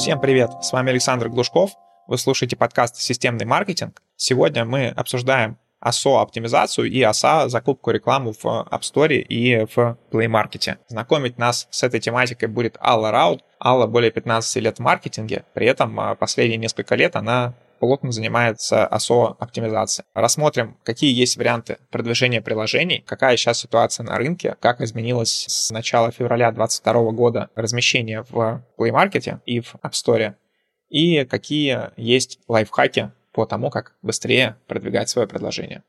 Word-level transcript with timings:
Всем 0.00 0.18
привет, 0.18 0.50
с 0.62 0.72
вами 0.72 0.92
Александр 0.92 1.28
Глушков, 1.28 1.72
вы 2.06 2.16
слушаете 2.16 2.56
подкаст 2.56 2.96
«Системный 2.96 3.44
маркетинг». 3.44 4.00
Сегодня 4.16 4.64
мы 4.64 4.88
обсуждаем 4.88 5.58
ASO-оптимизацию 5.84 6.88
и 6.88 7.02
ASA 7.02 7.50
закупку 7.50 7.90
рекламы 7.90 8.32
в 8.32 8.42
App 8.46 8.80
Store 8.80 9.14
и 9.14 9.66
в 9.66 9.98
Play 10.10 10.26
Market. 10.26 10.78
Знакомить 10.88 11.36
нас 11.36 11.68
с 11.70 11.82
этой 11.82 12.00
тематикой 12.00 12.48
будет 12.48 12.78
Алла 12.80 13.10
Раут. 13.10 13.44
Алла 13.62 13.86
более 13.86 14.10
15 14.10 14.62
лет 14.62 14.78
в 14.78 14.80
маркетинге, 14.80 15.44
при 15.52 15.66
этом 15.66 16.00
а, 16.00 16.14
последние 16.14 16.56
несколько 16.56 16.94
лет 16.94 17.14
она 17.14 17.52
плотно 17.80 18.12
занимается 18.12 18.88
ASO-оптимизацией. 18.92 20.06
Рассмотрим, 20.14 20.76
какие 20.84 21.12
есть 21.12 21.36
варианты 21.36 21.78
продвижения 21.90 22.40
приложений, 22.40 23.02
какая 23.06 23.36
сейчас 23.36 23.58
ситуация 23.58 24.04
на 24.04 24.16
рынке, 24.16 24.56
как 24.60 24.80
изменилось 24.80 25.46
с 25.48 25.70
начала 25.70 26.12
февраля 26.12 26.52
2022 26.52 27.10
года 27.12 27.50
размещение 27.56 28.22
в 28.28 28.62
Play 28.78 28.90
Market 28.90 29.40
и 29.46 29.60
в 29.60 29.74
App 29.76 29.92
Store, 29.92 30.34
и 30.90 31.24
какие 31.24 31.90
есть 31.96 32.38
лайфхаки 32.46 33.10
по 33.32 33.46
тому, 33.46 33.70
как 33.70 33.94
быстрее 34.02 34.56
продвигать 34.66 35.08
свое 35.08 35.26
предложение. 35.26 35.82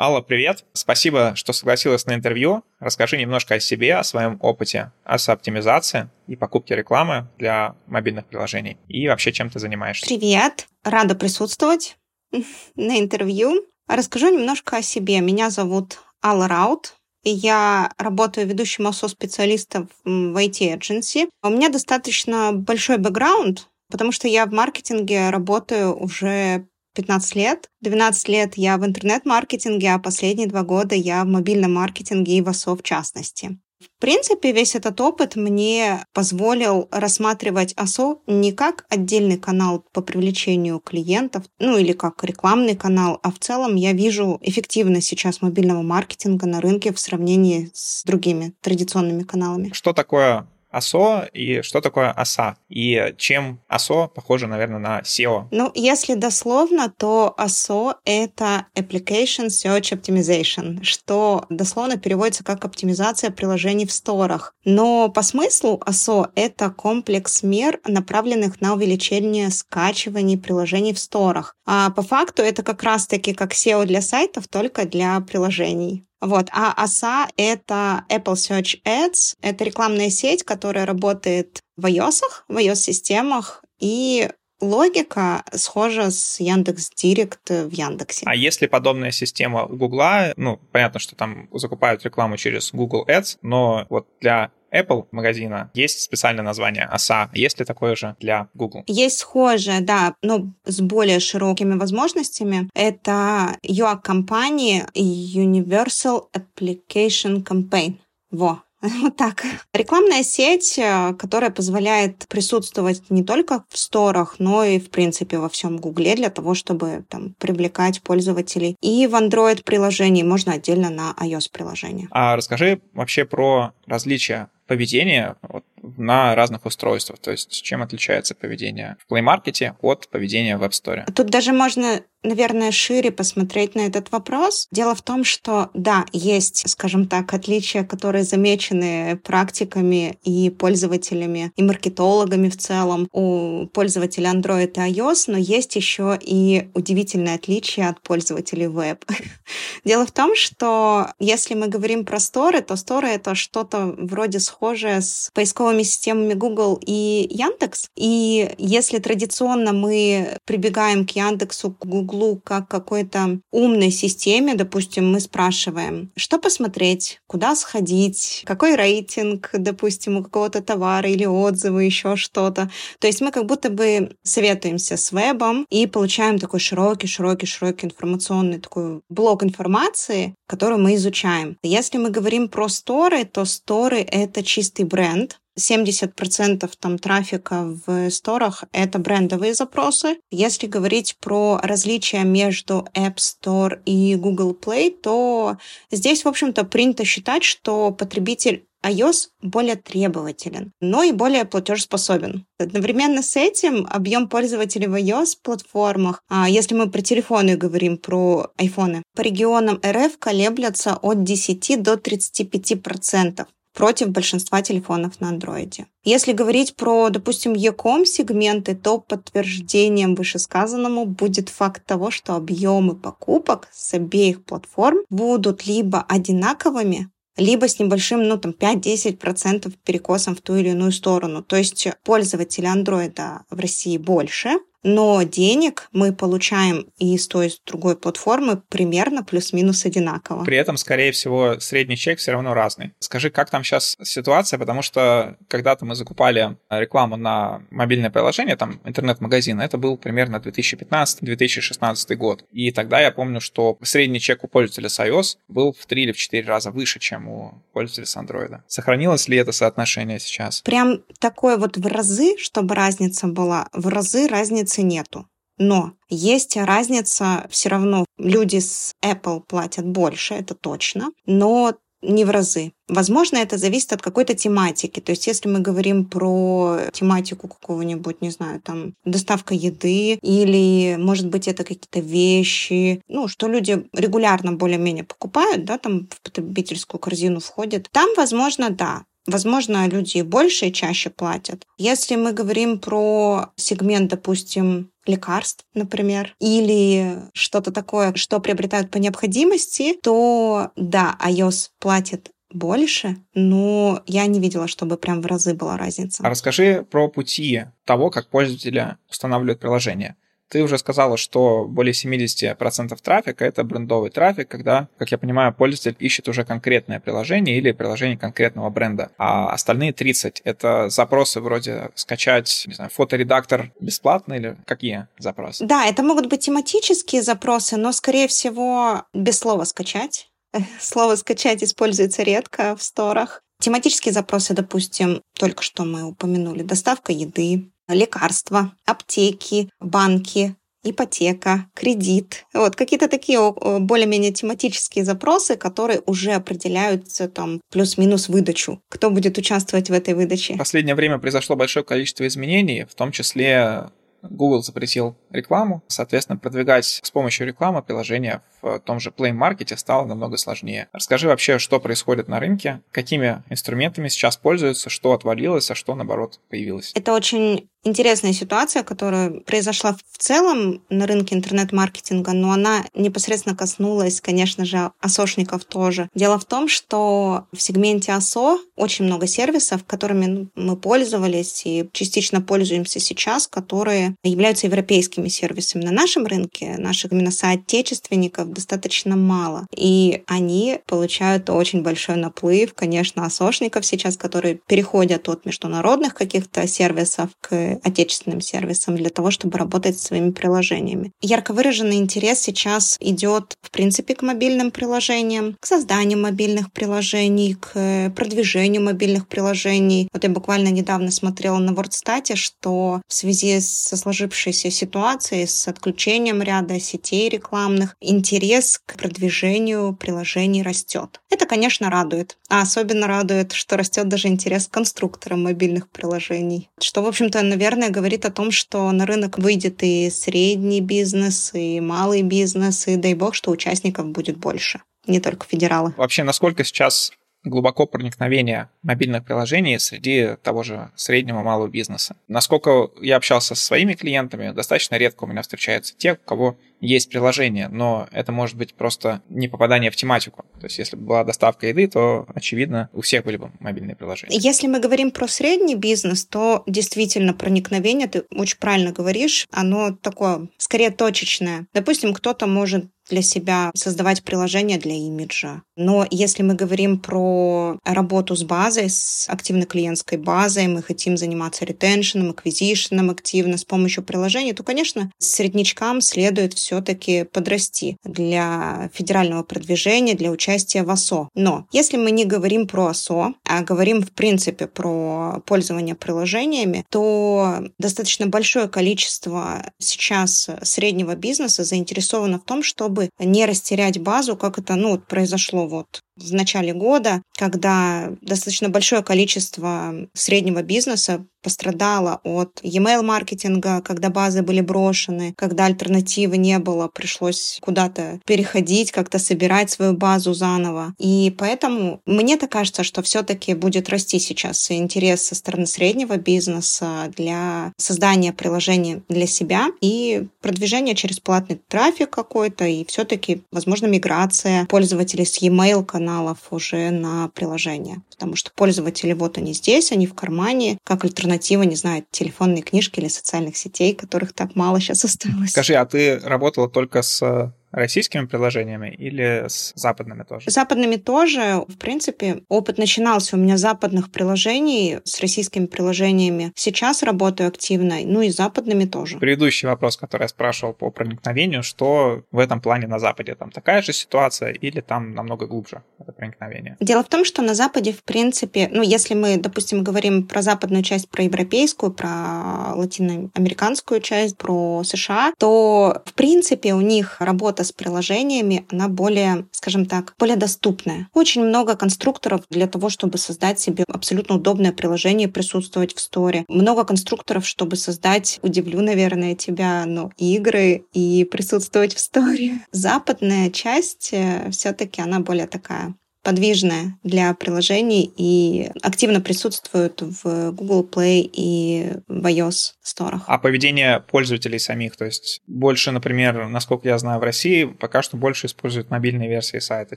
Алла, 0.00 0.20
привет. 0.20 0.64
Спасибо, 0.74 1.32
что 1.34 1.52
согласилась 1.52 2.06
на 2.06 2.14
интервью. 2.14 2.62
Расскажи 2.78 3.16
немножко 3.16 3.56
о 3.56 3.60
себе, 3.60 3.96
о 3.96 4.04
своем 4.04 4.38
опыте 4.40 4.92
ASO-оптимизации 5.04 6.08
и 6.28 6.36
покупки 6.36 6.72
рекламы 6.72 7.26
для 7.36 7.74
мобильных 7.88 8.26
приложений. 8.26 8.78
И 8.86 9.08
вообще, 9.08 9.32
чем 9.32 9.50
ты 9.50 9.58
занимаешься? 9.58 10.06
Привет. 10.06 10.68
Рада 10.84 11.16
присутствовать 11.16 11.98
на 12.76 13.00
интервью. 13.00 13.66
Расскажу 13.88 14.32
немножко 14.32 14.76
о 14.76 14.82
себе. 14.82 15.20
Меня 15.20 15.50
зовут 15.50 15.98
Алла 16.24 16.46
Раут. 16.46 16.94
Я 17.24 17.92
работаю 17.98 18.46
ведущим 18.46 18.86
ASO-специалистом 18.86 19.90
в 20.04 20.36
IT-эдженси. 20.36 21.28
У 21.42 21.48
меня 21.48 21.70
достаточно 21.70 22.52
большой 22.52 22.98
бэкграунд, 22.98 23.66
потому 23.90 24.12
что 24.12 24.28
я 24.28 24.46
в 24.46 24.52
маркетинге 24.52 25.30
работаю 25.30 26.00
уже 26.00 26.68
15 26.98 27.36
лет. 27.36 27.70
12 27.82 28.28
лет 28.28 28.54
я 28.56 28.76
в 28.76 28.84
интернет-маркетинге, 28.84 29.92
а 29.92 30.00
последние 30.00 30.48
два 30.48 30.64
года 30.64 30.96
я 30.96 31.22
в 31.22 31.28
мобильном 31.28 31.74
маркетинге 31.74 32.38
и 32.38 32.40
в 32.40 32.48
ОСО 32.48 32.74
в 32.74 32.82
частности. 32.82 33.60
В 33.80 34.00
принципе, 34.00 34.50
весь 34.50 34.74
этот 34.74 35.00
опыт 35.00 35.36
мне 35.36 36.04
позволил 36.12 36.88
рассматривать 36.90 37.72
ОСО 37.76 38.18
не 38.26 38.50
как 38.50 38.84
отдельный 38.90 39.38
канал 39.38 39.84
по 39.92 40.02
привлечению 40.02 40.80
клиентов, 40.80 41.44
ну 41.60 41.78
или 41.78 41.92
как 41.92 42.24
рекламный 42.24 42.74
канал, 42.74 43.20
а 43.22 43.30
в 43.30 43.38
целом 43.38 43.76
я 43.76 43.92
вижу 43.92 44.40
эффективность 44.42 45.06
сейчас 45.06 45.40
мобильного 45.40 45.82
маркетинга 45.82 46.48
на 46.48 46.60
рынке 46.60 46.92
в 46.92 46.98
сравнении 46.98 47.70
с 47.72 48.02
другими 48.02 48.54
традиционными 48.60 49.22
каналами. 49.22 49.70
Что 49.72 49.92
такое 49.92 50.48
ASO 50.72 51.28
и 51.32 51.62
что 51.62 51.80
такое 51.80 52.14
ASA, 52.16 52.54
и 52.68 53.14
чем 53.16 53.60
ASO 53.70 54.08
похоже, 54.08 54.46
наверное, 54.46 54.78
на 54.78 55.00
SEO. 55.00 55.46
Ну, 55.50 55.70
если 55.74 56.14
дословно, 56.14 56.92
то 56.96 57.34
ASO— 57.38 57.94
это 58.04 58.66
Application 58.74 59.46
Search 59.46 59.98
Optimization, 59.98 60.82
что 60.82 61.46
дословно 61.48 61.96
переводится 61.96 62.44
как 62.44 62.64
оптимизация 62.64 63.30
приложений 63.30 63.86
в 63.86 63.92
сторах. 63.92 64.54
Но 64.64 65.08
по 65.08 65.22
смыслу 65.22 65.80
ASO— 65.86 66.30
это 66.34 66.70
комплекс 66.70 67.42
мер, 67.42 67.80
направленных 67.86 68.60
на 68.60 68.74
увеличение 68.74 69.50
скачиваний 69.50 70.38
приложений 70.38 70.94
в 70.94 70.98
сторах. 70.98 71.54
А 71.66 71.90
по 71.90 72.02
факту 72.02 72.42
это 72.42 72.62
как 72.62 72.82
раз-таки 72.82 73.34
как 73.34 73.52
SEO 73.52 73.84
для 73.84 74.02
сайтов, 74.02 74.48
только 74.48 74.86
для 74.86 75.20
приложений. 75.20 76.07
Вот. 76.20 76.48
А 76.52 76.74
ASA— 76.84 77.28
это 77.36 78.04
Apple 78.08 78.34
Search 78.34 78.82
Ads. 78.84 79.36
Это 79.40 79.64
рекламная 79.64 80.10
сеть, 80.10 80.42
которая 80.42 80.86
работает 80.86 81.60
в 81.76 81.86
iOS, 81.86 82.22
в 82.48 82.56
iOS-системах, 82.56 83.64
и 83.78 84.28
логика 84.60 85.44
схожа 85.52 86.10
с 86.10 86.40
Яндекс 86.40 86.90
Директ 86.90 87.48
в 87.48 87.70
Яндексе. 87.70 88.22
А 88.26 88.34
если 88.34 88.66
подобная 88.66 89.12
система 89.12 89.64
у 89.64 89.76
Гугла, 89.76 90.32
ну, 90.36 90.58
понятно, 90.72 90.98
что 90.98 91.14
там 91.14 91.48
закупают 91.52 92.04
рекламу 92.04 92.36
через 92.36 92.72
Google 92.72 93.04
Ads, 93.08 93.38
но 93.42 93.86
вот 93.88 94.08
для 94.20 94.50
Apple 94.72 95.06
магазина 95.10 95.70
есть 95.74 96.00
специальное 96.00 96.44
название 96.44 96.88
ASA. 96.92 97.28
Есть 97.34 97.58
ли 97.58 97.64
такое 97.64 97.96
же 97.96 98.16
для 98.20 98.48
Google? 98.54 98.84
Есть 98.86 99.18
схожее, 99.18 99.80
да, 99.80 100.14
но 100.22 100.52
с 100.64 100.80
более 100.80 101.20
широкими 101.20 101.74
возможностями. 101.74 102.68
Это 102.74 103.56
UA-компании 103.62 104.84
Universal 104.94 106.24
Application 106.34 107.44
Campaign. 107.44 107.98
Во, 108.30 108.62
Вот 109.02 109.16
так. 109.16 109.44
Рекламная 109.72 110.22
сеть, 110.22 110.78
э, 110.78 111.14
которая 111.14 111.50
позволяет 111.50 112.26
присутствовать 112.28 113.02
не 113.10 113.24
только 113.24 113.64
в 113.68 113.78
сторах, 113.78 114.36
но 114.38 114.64
и, 114.64 114.78
в 114.78 114.90
принципе, 114.90 115.38
во 115.38 115.48
всем 115.48 115.78
Гугле 115.78 116.14
для 116.14 116.30
того, 116.30 116.54
чтобы 116.54 117.04
там, 117.08 117.34
привлекать 117.38 118.02
пользователей. 118.02 118.76
И 118.80 119.06
в 119.06 119.14
Android-приложении 119.14 120.22
можно 120.22 120.52
отдельно 120.54 120.90
на 120.90 121.14
iOS-приложение. 121.20 122.08
А 122.10 122.36
расскажи 122.36 122.80
вообще 122.92 123.24
про 123.24 123.72
различия 123.86 124.48
поведения 124.68 125.34
вот, 125.42 125.64
на 125.96 126.34
разных 126.34 126.66
устройствах. 126.66 127.18
То 127.18 127.30
есть 127.30 127.62
чем 127.62 127.82
отличается 127.82 128.34
поведение 128.34 128.96
в 129.06 129.12
Play 129.12 129.22
Market 129.22 129.74
от 129.80 130.08
поведения 130.08 130.56
в 130.56 130.62
App 130.62 130.70
Store? 130.70 131.04
Тут 131.12 131.26
даже 131.26 131.52
можно 131.52 132.00
наверное, 132.22 132.72
шире 132.72 133.10
посмотреть 133.10 133.74
на 133.74 133.82
этот 133.82 134.10
вопрос. 134.10 134.68
Дело 134.70 134.94
в 134.94 135.02
том, 135.02 135.24
что, 135.24 135.70
да, 135.74 136.04
есть, 136.12 136.68
скажем 136.68 137.06
так, 137.06 137.32
отличия, 137.32 137.84
которые 137.84 138.24
замечены 138.24 139.16
практиками 139.22 140.18
и 140.24 140.50
пользователями, 140.50 141.52
и 141.56 141.62
маркетологами 141.62 142.48
в 142.48 142.56
целом 142.56 143.08
у 143.12 143.66
пользователей 143.68 144.28
Android 144.28 144.72
и 144.74 144.92
iOS, 144.92 145.24
но 145.28 145.38
есть 145.38 145.76
еще 145.76 146.18
и 146.20 146.68
удивительное 146.74 147.36
отличие 147.36 147.88
от 147.88 148.00
пользователей 148.00 148.66
веб. 148.66 149.04
Дело 149.84 150.06
в 150.06 150.12
том, 150.12 150.34
что 150.34 151.08
если 151.18 151.54
мы 151.54 151.68
говорим 151.68 152.04
про 152.04 152.18
сторы, 152.18 152.60
то 152.62 152.76
сторы— 152.76 153.08
это 153.08 153.34
что-то 153.34 153.94
вроде 153.96 154.40
схожее 154.40 155.00
с 155.00 155.30
поисковыми 155.34 155.77
системами 155.84 156.34
Google 156.34 156.80
и 156.84 157.28
Яндекс. 157.30 157.88
И 157.96 158.54
если 158.58 158.98
традиционно 158.98 159.72
мы 159.72 160.36
прибегаем 160.44 161.06
к 161.06 161.10
Яндексу, 161.12 161.70
к 161.70 161.86
Google, 161.86 162.08
углу, 162.08 162.40
как 162.42 162.68
какой-то 162.68 163.40
умной 163.50 163.90
системе, 163.90 164.54
допустим, 164.54 165.12
мы 165.12 165.20
спрашиваем, 165.20 166.10
что 166.16 166.38
посмотреть, 166.38 167.20
куда 167.26 167.54
сходить, 167.54 168.42
какой 168.46 168.74
рейтинг, 168.74 169.50
допустим, 169.52 170.16
у 170.16 170.24
какого-то 170.24 170.62
товара 170.62 171.08
или 171.08 171.26
отзывы, 171.26 171.84
еще 171.84 172.16
что-то. 172.16 172.70
То 172.98 173.06
есть 173.06 173.20
мы 173.20 173.30
как 173.30 173.46
будто 173.46 173.70
бы 173.70 174.12
советуемся 174.22 174.96
с 174.96 175.12
вебом 175.12 175.66
и 175.70 175.86
получаем 175.86 176.38
такой 176.38 176.60
широкий, 176.60 177.06
широкий, 177.06 177.46
широкий 177.46 177.86
информационный 177.86 178.58
такой 178.58 179.00
блок 179.08 179.42
информации, 179.42 180.34
которую 180.46 180.80
мы 180.80 180.94
изучаем. 180.94 181.56
Если 181.62 181.98
мы 181.98 182.10
говорим 182.10 182.48
про 182.48 182.68
сторы, 182.68 183.24
то 183.24 183.44
сторы— 183.44 183.98
это 184.10 184.42
чистый 184.42 184.84
бренд, 184.84 185.38
70% 185.58 186.70
там 186.80 186.98
трафика 186.98 187.76
в 187.86 188.10
сторах— 188.10 188.64
это 188.72 188.98
брендовые 188.98 189.54
запросы. 189.54 190.18
Если 190.30 190.66
говорить 190.66 191.16
про 191.20 191.58
различия 191.62 192.24
между 192.24 192.86
App 192.94 193.16
Store 193.16 193.80
и 193.84 194.14
Google 194.14 194.56
Play, 194.60 194.90
то 194.90 195.58
здесь, 195.90 196.24
в 196.24 196.28
общем-то, 196.28 196.64
принято 196.64 197.04
считать, 197.04 197.44
что 197.44 197.90
потребитель 197.90 198.64
iOS 198.84 199.28
более 199.42 199.76
требователен, 199.76 200.72
но 200.80 201.02
и 201.02 201.12
более 201.12 201.44
платежеспособен. 201.44 202.46
Одновременно 202.58 203.22
с 203.22 203.36
этим 203.36 203.86
объем 203.90 204.28
пользователей 204.28 204.86
в 204.86 204.94
iOS-платформах, 204.94 206.22
а 206.28 206.48
если 206.48 206.74
мы 206.74 206.90
про 206.90 207.00
телефоны 207.00 207.56
говорим, 207.56 207.98
про 207.98 208.50
айфоны, 208.56 209.02
по 209.16 209.22
регионам 209.22 209.80
РФ 209.84 210.18
колеблется 210.18 210.96
от 210.96 211.24
10 211.24 211.82
до 211.82 211.96
35 211.96 212.82
процентов 212.82 213.48
против 213.78 214.08
большинства 214.08 214.60
телефонов 214.60 215.20
на 215.20 215.28
андроиде. 215.28 215.86
Если 216.02 216.32
говорить 216.32 216.74
про, 216.74 217.10
допустим, 217.10 217.54
e-com 217.54 218.04
сегменты, 218.04 218.74
то 218.74 218.98
подтверждением 218.98 220.16
вышесказанному 220.16 221.06
будет 221.06 221.48
факт 221.48 221.86
того, 221.86 222.10
что 222.10 222.34
объемы 222.34 222.96
покупок 222.96 223.68
с 223.70 223.94
обеих 223.94 224.44
платформ 224.44 224.98
будут 225.10 225.64
либо 225.68 226.04
одинаковыми, 226.08 227.08
либо 227.36 227.68
с 227.68 227.78
небольшим, 227.78 228.24
ну, 228.24 228.36
там, 228.36 228.50
5-10% 228.50 229.72
перекосом 229.84 230.34
в 230.34 230.40
ту 230.40 230.56
или 230.56 230.70
иную 230.70 230.90
сторону. 230.90 231.44
То 231.44 231.54
есть 231.54 231.86
пользователей 232.02 232.66
андроида 232.66 233.44
в 233.48 233.60
России 233.60 233.96
больше, 233.96 234.58
но 234.82 235.22
денег 235.22 235.88
мы 235.92 236.12
получаем 236.12 236.86
и 236.98 237.16
с 237.16 237.26
той, 237.28 237.46
и 237.46 237.50
с 237.50 237.60
другой 237.66 237.96
платформы 237.96 238.62
примерно 238.68 239.24
плюс-минус 239.24 239.84
одинаково. 239.84 240.44
При 240.44 240.56
этом, 240.56 240.76
скорее 240.76 241.12
всего, 241.12 241.58
средний 241.60 241.96
чек 241.96 242.18
все 242.18 242.32
равно 242.32 242.54
разный. 242.54 242.92
Скажи, 242.98 243.30
как 243.30 243.50
там 243.50 243.64
сейчас 243.64 243.96
ситуация, 244.02 244.58
потому 244.58 244.82
что 244.82 245.36
когда-то 245.48 245.84
мы 245.84 245.94
закупали 245.94 246.56
рекламу 246.70 247.16
на 247.16 247.62
мобильное 247.70 248.10
приложение, 248.10 248.56
там 248.56 248.80
интернет-магазин, 248.84 249.60
это 249.60 249.78
был 249.78 249.96
примерно 249.96 250.36
2015-2016 250.36 252.14
год. 252.16 252.44
И 252.52 252.70
тогда 252.70 253.00
я 253.00 253.10
помню, 253.10 253.40
что 253.40 253.78
средний 253.82 254.20
чек 254.20 254.44
у 254.44 254.48
пользователя 254.48 254.88
с 254.88 255.00
iOS 255.00 255.38
был 255.48 255.72
в 255.72 255.86
3 255.86 256.02
или 256.02 256.12
в 256.12 256.16
4 256.16 256.46
раза 256.46 256.70
выше, 256.70 256.98
чем 256.98 257.28
у 257.28 257.54
пользователя 257.72 258.06
с 258.06 258.16
Android. 258.16 258.60
Сохранилось 258.66 259.28
ли 259.28 259.36
это 259.36 259.52
соотношение 259.52 260.18
сейчас? 260.20 260.62
Прям 260.62 261.02
такое 261.18 261.56
вот 261.56 261.76
в 261.76 261.86
разы, 261.86 262.36
чтобы 262.38 262.74
разница 262.74 263.26
была, 263.26 263.68
в 263.72 263.88
разы 263.88 264.28
разницы 264.68 264.82
нету. 264.82 265.26
Но 265.58 265.92
есть 266.08 266.56
разница 266.56 267.46
все 267.50 267.68
равно. 267.68 268.04
Люди 268.18 268.58
с 268.60 268.92
Apple 269.04 269.40
платят 269.40 269.86
больше, 269.86 270.34
это 270.34 270.54
точно. 270.54 271.10
Но 271.26 271.74
не 272.00 272.24
в 272.24 272.30
разы. 272.30 272.72
Возможно, 272.88 273.38
это 273.38 273.58
зависит 273.58 273.92
от 273.92 274.02
какой-то 274.02 274.34
тематики. 274.34 275.00
То 275.00 275.10
есть, 275.10 275.26
если 275.26 275.48
мы 275.48 275.58
говорим 275.58 276.04
про 276.04 276.78
тематику 276.92 277.48
какого-нибудь, 277.48 278.22
не 278.22 278.30
знаю, 278.30 278.60
там, 278.60 278.94
доставка 279.04 279.54
еды, 279.54 280.18
или, 280.22 280.96
может 280.96 281.26
быть, 281.26 281.48
это 281.48 281.64
какие-то 281.64 281.98
вещи, 282.00 283.02
ну, 283.08 283.26
что 283.26 283.48
люди 283.48 283.88
регулярно 283.92 284.52
более-менее 284.52 285.04
покупают, 285.04 285.64
да, 285.64 285.76
там 285.76 286.06
в 286.08 286.22
потребительскую 286.22 287.00
корзину 287.00 287.40
входят, 287.40 287.88
там, 287.90 288.08
возможно, 288.16 288.70
да, 288.70 289.02
Возможно, 289.28 289.86
люди 289.86 290.22
больше 290.22 290.66
и 290.66 290.72
чаще 290.72 291.10
платят. 291.10 291.66
Если 291.76 292.16
мы 292.16 292.32
говорим 292.32 292.78
про 292.78 293.50
сегмент, 293.56 294.10
допустим, 294.10 294.90
лекарств, 295.06 295.64
например, 295.74 296.34
или 296.40 297.18
что-то 297.34 297.70
такое, 297.70 298.14
что 298.14 298.40
приобретают 298.40 298.90
по 298.90 298.96
необходимости, 298.96 299.98
то 300.02 300.70
да, 300.76 301.16
iOS 301.22 301.68
платит 301.78 302.30
больше, 302.50 303.16
но 303.34 304.02
я 304.06 304.26
не 304.26 304.40
видела, 304.40 304.66
чтобы 304.66 304.96
прям 304.96 305.20
в 305.20 305.26
разы 305.26 305.52
была 305.52 305.76
разница. 305.76 306.22
А 306.24 306.30
расскажи 306.30 306.86
про 306.90 307.08
пути 307.08 307.64
того, 307.84 308.10
как 308.10 308.30
пользователи 308.30 308.96
устанавливают 309.10 309.60
приложение. 309.60 310.16
Ты 310.48 310.62
уже 310.62 310.78
сказала, 310.78 311.16
что 311.16 311.64
более 311.66 311.92
70% 311.92 312.96
трафика— 313.02 313.44
это 313.46 313.64
брендовый 313.64 314.10
трафик, 314.10 314.48
когда, 314.48 314.88
как 314.98 315.10
я 315.10 315.18
понимаю, 315.18 315.52
пользователь 315.52 315.96
ищет 315.98 316.28
уже 316.28 316.44
конкретное 316.44 317.00
приложение 317.00 317.58
или 317.58 317.72
приложение 317.72 318.16
конкретного 318.16 318.70
бренда. 318.70 319.10
А 319.18 319.50
остальные 319.50 319.92
30— 319.92 320.40
это 320.44 320.88
запросы 320.88 321.40
вроде 321.40 321.90
скачать, 321.94 322.64
не 322.66 322.74
знаю, 322.74 322.90
фоторедактор 322.90 323.72
бесплатно 323.80 324.34
или 324.34 324.56
какие 324.64 325.06
запросы? 325.18 325.66
Да, 325.66 325.86
это 325.86 326.02
могут 326.02 326.26
быть 326.26 326.40
тематические 326.40 327.22
запросы, 327.22 327.76
но, 327.76 327.92
скорее 327.92 328.28
всего, 328.28 329.02
без 329.12 329.38
слова 329.38 329.64
«скачать». 329.64 330.30
Слово 330.80 331.16
«скачать» 331.16 331.62
используется 331.62 332.22
редко 332.22 332.74
в 332.76 332.82
сторах. 332.82 333.42
Тематические 333.60 334.12
запросы, 334.12 334.54
допустим, 334.54 335.20
только 335.34 335.62
что 335.62 335.84
мы 335.84 336.04
упомянули, 336.04 336.62
доставка 336.62 337.12
еды, 337.12 337.70
лекарства, 337.88 338.72
аптеки, 338.86 339.70
банки, 339.80 340.54
ипотека, 340.84 341.66
кредит. 341.74 342.46
Вот 342.54 342.76
какие-то 342.76 343.08
такие 343.08 343.38
более-менее 343.80 344.32
тематические 344.32 345.04
запросы, 345.04 345.56
которые 345.56 346.00
уже 346.06 346.32
определяются 346.32 347.28
там 347.28 347.60
плюс-минус 347.72 348.28
выдачу. 348.28 348.80
Кто 348.88 349.10
будет 349.10 349.36
участвовать 349.38 349.90
в 349.90 349.92
этой 349.92 350.14
выдаче? 350.14 350.54
В 350.54 350.58
последнее 350.58 350.94
время 350.94 351.18
произошло 351.18 351.56
большое 351.56 351.84
количество 351.84 352.26
изменений, 352.26 352.86
в 352.88 352.94
том 352.94 353.10
числе 353.10 353.90
Google 354.22 354.62
запретил 354.62 355.16
рекламу, 355.30 355.82
соответственно, 355.88 356.38
продвигать 356.38 356.84
с 356.84 357.10
помощью 357.10 357.46
рекламы 357.46 357.82
приложения 357.82 358.42
в 358.62 358.80
том 358.80 358.98
же 358.98 359.10
Play 359.10 359.32
Market 359.32 359.76
стало 359.76 360.06
намного 360.06 360.36
сложнее. 360.36 360.88
Расскажи 360.92 361.28
вообще, 361.28 361.58
что 361.58 361.78
происходит 361.78 362.26
на 362.26 362.40
рынке, 362.40 362.80
какими 362.90 363.44
инструментами 363.48 364.08
сейчас 364.08 364.36
пользуются, 364.36 364.90
что 364.90 365.12
отвалилось, 365.12 365.70
а 365.70 365.76
что, 365.76 365.94
наоборот, 365.94 366.40
появилось. 366.50 366.92
Это 366.96 367.12
очень 367.12 367.68
интересная 367.84 368.32
ситуация, 368.32 368.82
которая 368.82 369.30
произошла 369.30 369.94
в 369.94 370.18
целом 370.18 370.82
на 370.90 371.06
рынке 371.06 371.34
интернет-маркетинга, 371.34 372.32
но 372.32 372.52
она 372.52 372.84
непосредственно 372.94 373.56
коснулась, 373.56 374.20
конечно 374.20 374.64
же, 374.64 374.90
осошников 375.00 375.64
тоже. 375.64 376.08
Дело 376.14 376.38
в 376.38 376.44
том, 376.44 376.68
что 376.68 377.46
в 377.52 377.60
сегменте 377.60 378.12
ОСО 378.12 378.58
очень 378.76 379.04
много 379.04 379.26
сервисов, 379.26 379.84
которыми 379.84 380.26
ну, 380.26 380.48
мы 380.54 380.76
пользовались 380.76 381.62
и 381.64 381.88
частично 381.92 382.40
пользуемся 382.40 383.00
сейчас, 383.00 383.46
которые 383.46 384.16
являются 384.22 384.66
европейскими 384.66 385.28
сервисами. 385.28 385.84
На 385.84 385.92
нашем 385.92 386.26
рынке 386.26 386.76
наших 386.78 387.12
именно 387.12 387.30
соотечественников 387.30 388.52
достаточно 388.52 389.16
мало. 389.16 389.66
И 389.74 390.22
они 390.26 390.80
получают 390.86 391.50
очень 391.50 391.82
большой 391.82 392.16
наплыв, 392.16 392.74
конечно, 392.74 393.24
осошников 393.24 393.86
сейчас, 393.86 394.16
которые 394.16 394.60
переходят 394.66 395.28
от 395.28 395.44
международных 395.44 396.14
каких-то 396.14 396.66
сервисов 396.66 397.30
к 397.40 397.67
отечественным 397.82 398.40
сервисам 398.40 398.96
для 398.96 399.10
того, 399.10 399.30
чтобы 399.30 399.58
работать 399.58 399.98
с 399.98 400.04
своими 400.04 400.30
приложениями. 400.30 401.12
Ярко 401.20 401.52
выраженный 401.52 401.96
интерес 401.96 402.40
сейчас 402.40 402.96
идет, 403.00 403.56
в 403.62 403.70
принципе, 403.70 404.14
к 404.14 404.22
мобильным 404.22 404.70
приложениям, 404.70 405.56
к 405.60 405.66
созданию 405.66 406.18
мобильных 406.18 406.72
приложений, 406.72 407.56
к 407.60 408.12
продвижению 408.14 408.82
мобильных 408.82 409.28
приложений. 409.28 410.08
Вот 410.12 410.24
я 410.24 410.30
буквально 410.30 410.68
недавно 410.68 411.10
смотрела 411.10 411.58
на 411.58 411.70
WordStat, 411.70 412.36
что 412.36 413.02
в 413.06 413.12
связи 413.12 413.60
со 413.60 413.96
сложившейся 413.96 414.70
ситуацией, 414.70 415.46
с 415.46 415.68
отключением 415.68 416.42
ряда 416.42 416.80
сетей 416.80 417.28
рекламных, 417.28 417.94
интерес 418.00 418.80
к 418.84 418.96
продвижению 418.96 419.94
приложений 419.94 420.62
растет. 420.62 421.20
Это, 421.30 421.46
конечно, 421.46 421.90
радует. 421.90 422.36
А 422.48 422.62
особенно 422.62 423.06
радует, 423.06 423.52
что 423.52 423.76
растет 423.76 424.08
даже 424.08 424.28
интерес 424.28 424.68
к 424.68 424.70
конструкторам 424.70 425.44
мобильных 425.44 425.88
приложений. 425.88 426.70
Что, 426.80 427.02
в 427.02 427.06
общем-то, 427.06 427.42
наверное, 427.58 427.90
говорит 427.90 428.24
о 428.24 428.30
том, 428.30 428.52
что 428.52 428.90
на 428.92 429.04
рынок 429.04 429.36
выйдет 429.36 429.82
и 429.82 430.10
средний 430.10 430.80
бизнес, 430.80 431.50
и 431.54 431.80
малый 431.80 432.22
бизнес, 432.22 432.86
и 432.86 432.94
дай 432.94 433.14
бог, 433.14 433.34
что 433.34 433.50
участников 433.50 434.06
будет 434.06 434.36
больше, 434.36 434.80
не 435.08 435.20
только 435.20 435.44
федералы. 435.44 435.92
Вообще, 435.96 436.22
насколько 436.22 436.62
сейчас 436.62 437.12
глубоко 437.44 437.86
проникновение 437.86 438.68
мобильных 438.82 439.24
приложений 439.24 439.78
среди 439.78 440.36
того 440.42 440.62
же 440.62 440.90
среднего 440.96 441.42
малого 441.42 441.68
бизнеса. 441.68 442.16
Насколько 442.26 442.90
я 443.00 443.16
общался 443.16 443.54
со 443.54 443.64
своими 443.64 443.94
клиентами, 443.94 444.52
достаточно 444.52 444.96
редко 444.96 445.24
у 445.24 445.26
меня 445.26 445.42
встречаются 445.42 445.96
те, 445.96 446.14
у 446.14 446.16
кого 446.16 446.58
есть 446.80 447.10
приложение, 447.10 447.68
но 447.68 448.08
это 448.12 448.30
может 448.32 448.56
быть 448.56 448.74
просто 448.74 449.22
не 449.28 449.48
попадание 449.48 449.90
в 449.90 449.96
тематику. 449.96 450.44
То 450.60 450.66
есть 450.66 450.78
если 450.78 450.96
бы 450.96 451.06
была 451.06 451.24
доставка 451.24 451.66
еды, 451.66 451.88
то, 451.88 452.26
очевидно, 452.34 452.88
у 452.92 453.00
всех 453.00 453.24
были 453.24 453.36
бы 453.36 453.50
мобильные 453.58 453.96
приложения. 453.96 454.36
Если 454.36 454.66
мы 454.68 454.80
говорим 454.80 455.10
про 455.10 455.26
средний 455.26 455.74
бизнес, 455.74 456.24
то 456.24 456.62
действительно 456.66 457.34
проникновение, 457.34 458.06
ты 458.06 458.24
очень 458.30 458.58
правильно 458.58 458.92
говоришь, 458.92 459.46
оно 459.50 459.92
такое, 459.92 460.48
скорее 460.56 460.90
точечное. 460.90 461.66
Допустим, 461.74 462.14
кто-то 462.14 462.46
может 462.46 462.86
для 463.08 463.22
себя 463.22 463.70
создавать 463.74 464.22
приложение 464.22 464.78
для 464.78 464.94
имиджа. 464.94 465.62
Но 465.78 466.04
если 466.10 466.42
мы 466.42 466.54
говорим 466.54 466.98
про 466.98 467.78
работу 467.84 468.34
с 468.34 468.42
базой, 468.42 468.90
с 468.90 469.26
активной 469.28 469.64
клиентской 469.64 470.18
базой, 470.18 470.66
мы 470.66 470.82
хотим 470.82 471.16
заниматься 471.16 471.64
ретеншеном, 471.64 472.30
аквизишеном 472.30 473.10
активно 473.10 473.56
с 473.56 473.64
помощью 473.64 474.02
приложений, 474.02 474.54
то, 474.54 474.64
конечно, 474.64 475.12
среднячкам 475.18 476.00
следует 476.00 476.54
все-таки 476.54 477.22
подрасти 477.24 477.96
для 478.04 478.90
федерального 478.92 479.44
продвижения, 479.44 480.14
для 480.14 480.32
участия 480.32 480.82
в 480.82 480.90
ОСО. 480.90 481.28
Но 481.36 481.66
если 481.70 481.96
мы 481.96 482.10
не 482.10 482.24
говорим 482.24 482.66
про 482.66 482.88
ОСО, 482.88 483.34
а 483.44 483.62
говорим 483.62 484.02
в 484.02 484.10
принципе 484.10 484.66
про 484.66 485.40
пользование 485.46 485.94
приложениями, 485.94 486.84
то 486.90 487.62
достаточно 487.78 488.26
большое 488.26 488.68
количество 488.68 489.64
сейчас 489.78 490.50
среднего 490.62 491.14
бизнеса 491.14 491.62
заинтересовано 491.62 492.40
в 492.40 492.44
том, 492.44 492.64
чтобы 492.64 493.10
не 493.20 493.46
растерять 493.46 494.00
базу, 494.00 494.36
как 494.36 494.58
это 494.58 494.74
ну, 494.74 494.98
произошло 494.98 495.67
вот 495.68 496.02
в 496.18 496.34
начале 496.34 496.72
года, 496.72 497.22
когда 497.36 498.10
достаточно 498.20 498.68
большое 498.68 499.02
количество 499.02 499.94
среднего 500.14 500.62
бизнеса 500.62 501.24
пострадало 501.42 502.20
от 502.24 502.60
e-mail 502.62 503.02
маркетинга, 503.02 503.80
когда 503.80 504.10
базы 504.10 504.42
были 504.42 504.60
брошены, 504.60 505.34
когда 505.36 505.66
альтернативы 505.66 506.36
не 506.36 506.58
было, 506.58 506.88
пришлось 506.88 507.58
куда-то 507.62 508.20
переходить, 508.26 508.92
как-то 508.92 509.18
собирать 509.18 509.70
свою 509.70 509.94
базу 509.94 510.34
заново. 510.34 510.94
И 510.98 511.34
поэтому 511.38 512.00
мне 512.06 512.36
так 512.36 512.50
кажется, 512.50 512.82
что 512.82 513.02
все-таки 513.02 513.54
будет 513.54 513.88
расти 513.88 514.18
сейчас 514.18 514.70
интерес 514.70 515.22
со 515.22 515.34
стороны 515.34 515.66
среднего 515.66 516.16
бизнеса 516.16 517.10
для 517.16 517.72
создания 517.76 518.32
приложения 518.32 519.02
для 519.08 519.26
себя 519.26 519.68
и 519.80 520.26
продвижения 520.42 520.94
через 520.94 521.20
платный 521.20 521.60
трафик 521.68 522.10
какой-то, 522.10 522.64
и 522.64 522.84
все-таки, 522.84 523.42
возможно, 523.52 523.86
миграция 523.86 524.66
пользователей 524.66 525.24
с 525.24 525.40
e-mail 525.40 525.84
каналов 526.08 526.38
уже 526.50 526.90
на 526.90 527.28
приложение. 527.28 528.02
Потому 528.10 528.34
что 528.36 528.50
пользователи 528.54 529.12
вот 529.12 529.36
они 529.38 529.52
здесь, 529.52 529.92
они 529.92 530.06
в 530.06 530.14
кармане, 530.14 530.78
как 530.84 531.04
альтернатива, 531.04 531.62
не 531.62 531.76
знаю, 531.76 532.04
телефонной 532.10 532.62
книжки 532.62 532.98
или 532.98 533.08
социальных 533.08 533.56
сетей, 533.56 533.94
которых 533.94 534.32
так 534.32 534.56
мало 534.56 534.80
сейчас 534.80 535.04
осталось. 535.04 535.50
Скажи, 535.50 535.74
а 535.74 535.84
ты 535.84 536.18
работала 536.18 536.68
только 536.68 537.02
с 537.02 537.52
российскими 537.70 538.26
приложениями 538.26 538.90
или 538.90 539.44
с 539.48 539.72
западными 539.74 540.22
тоже? 540.22 540.50
Западными 540.50 540.96
тоже. 540.96 541.64
В 541.68 541.76
принципе, 541.78 542.42
опыт 542.48 542.78
начинался 542.78 543.36
у 543.36 543.38
меня 543.38 543.56
западных 543.56 544.10
приложений 544.10 544.98
с 545.04 545.20
российскими 545.20 545.66
приложениями. 545.66 546.52
Сейчас 546.54 547.02
работаю 547.02 547.48
активно, 547.48 547.96
ну 548.04 548.22
и 548.22 548.30
западными 548.30 548.84
тоже. 548.84 549.18
Предыдущий 549.18 549.68
вопрос, 549.68 549.96
который 549.96 550.22
я 550.22 550.28
спрашивал 550.28 550.72
по 550.72 550.90
проникновению, 550.90 551.62
что 551.62 552.22
в 552.30 552.38
этом 552.38 552.60
плане 552.60 552.86
на 552.86 552.98
Западе? 552.98 553.34
Там 553.34 553.50
такая 553.50 553.82
же 553.82 553.92
ситуация 553.92 554.52
или 554.52 554.80
там 554.80 555.14
намного 555.14 555.46
глубже 555.46 555.82
это 556.00 556.12
проникновение? 556.12 556.76
Дело 556.80 557.04
в 557.04 557.08
том, 557.08 557.24
что 557.24 557.42
на 557.42 557.54
Западе, 557.54 557.92
в 557.92 558.02
принципе, 558.02 558.68
ну, 558.72 558.82
если 558.82 559.14
мы, 559.14 559.36
допустим, 559.36 559.84
говорим 559.84 560.26
про 560.26 560.42
западную 560.42 560.82
часть, 560.82 561.08
про 561.08 561.24
европейскую, 561.24 561.92
про 561.92 562.74
латиноамериканскую 562.74 564.00
часть, 564.00 564.36
про 564.36 564.82
США, 564.84 565.32
то, 565.38 566.02
в 566.04 566.14
принципе, 566.14 566.74
у 566.74 566.80
них 566.80 567.20
работа 567.20 567.57
работа 567.58 567.64
с 567.64 567.72
приложениями, 567.72 568.64
она 568.70 568.88
более, 568.88 569.46
скажем 569.52 569.86
так, 569.86 570.14
более 570.18 570.36
доступная. 570.36 571.08
Очень 571.14 571.44
много 571.44 571.76
конструкторов 571.76 572.42
для 572.50 572.66
того, 572.66 572.90
чтобы 572.90 573.18
создать 573.18 573.58
себе 573.58 573.84
абсолютно 573.92 574.36
удобное 574.36 574.72
приложение, 574.72 575.28
присутствовать 575.28 575.94
в 575.94 576.00
сторе. 576.00 576.44
Много 576.48 576.84
конструкторов, 576.84 577.46
чтобы 577.46 577.76
создать, 577.76 578.38
удивлю, 578.42 578.80
наверное, 578.80 579.34
тебя, 579.34 579.84
но 579.86 580.10
игры 580.18 580.84
и 580.92 581.24
присутствовать 581.24 581.94
в 581.94 581.98
сторе. 581.98 582.52
Западная 582.72 583.50
часть 583.50 584.10
э, 584.12 584.50
все-таки 584.50 585.02
она 585.02 585.20
более 585.20 585.46
такая 585.46 585.94
подвижная 586.28 586.98
для 587.02 587.32
приложений 587.32 588.12
и 588.18 588.68
активно 588.82 589.22
присутствует 589.22 590.02
в 590.02 590.52
Google 590.52 590.86
Play 590.86 591.26
и 591.32 591.94
в 592.06 592.26
iOS 592.26 592.74
сторах. 592.82 593.22
А 593.26 593.38
поведение 593.38 594.00
пользователей 594.00 594.58
самих, 594.58 594.94
то 594.96 595.06
есть 595.06 595.40
больше, 595.46 595.90
например, 595.90 596.48
насколько 596.48 596.86
я 596.86 596.98
знаю, 596.98 597.18
в 597.18 597.22
России 597.22 597.64
пока 597.64 598.02
что 598.02 598.18
больше 598.18 598.46
используют 598.46 598.90
мобильные 598.90 599.26
версии 599.30 599.58
сайта, 599.58 599.96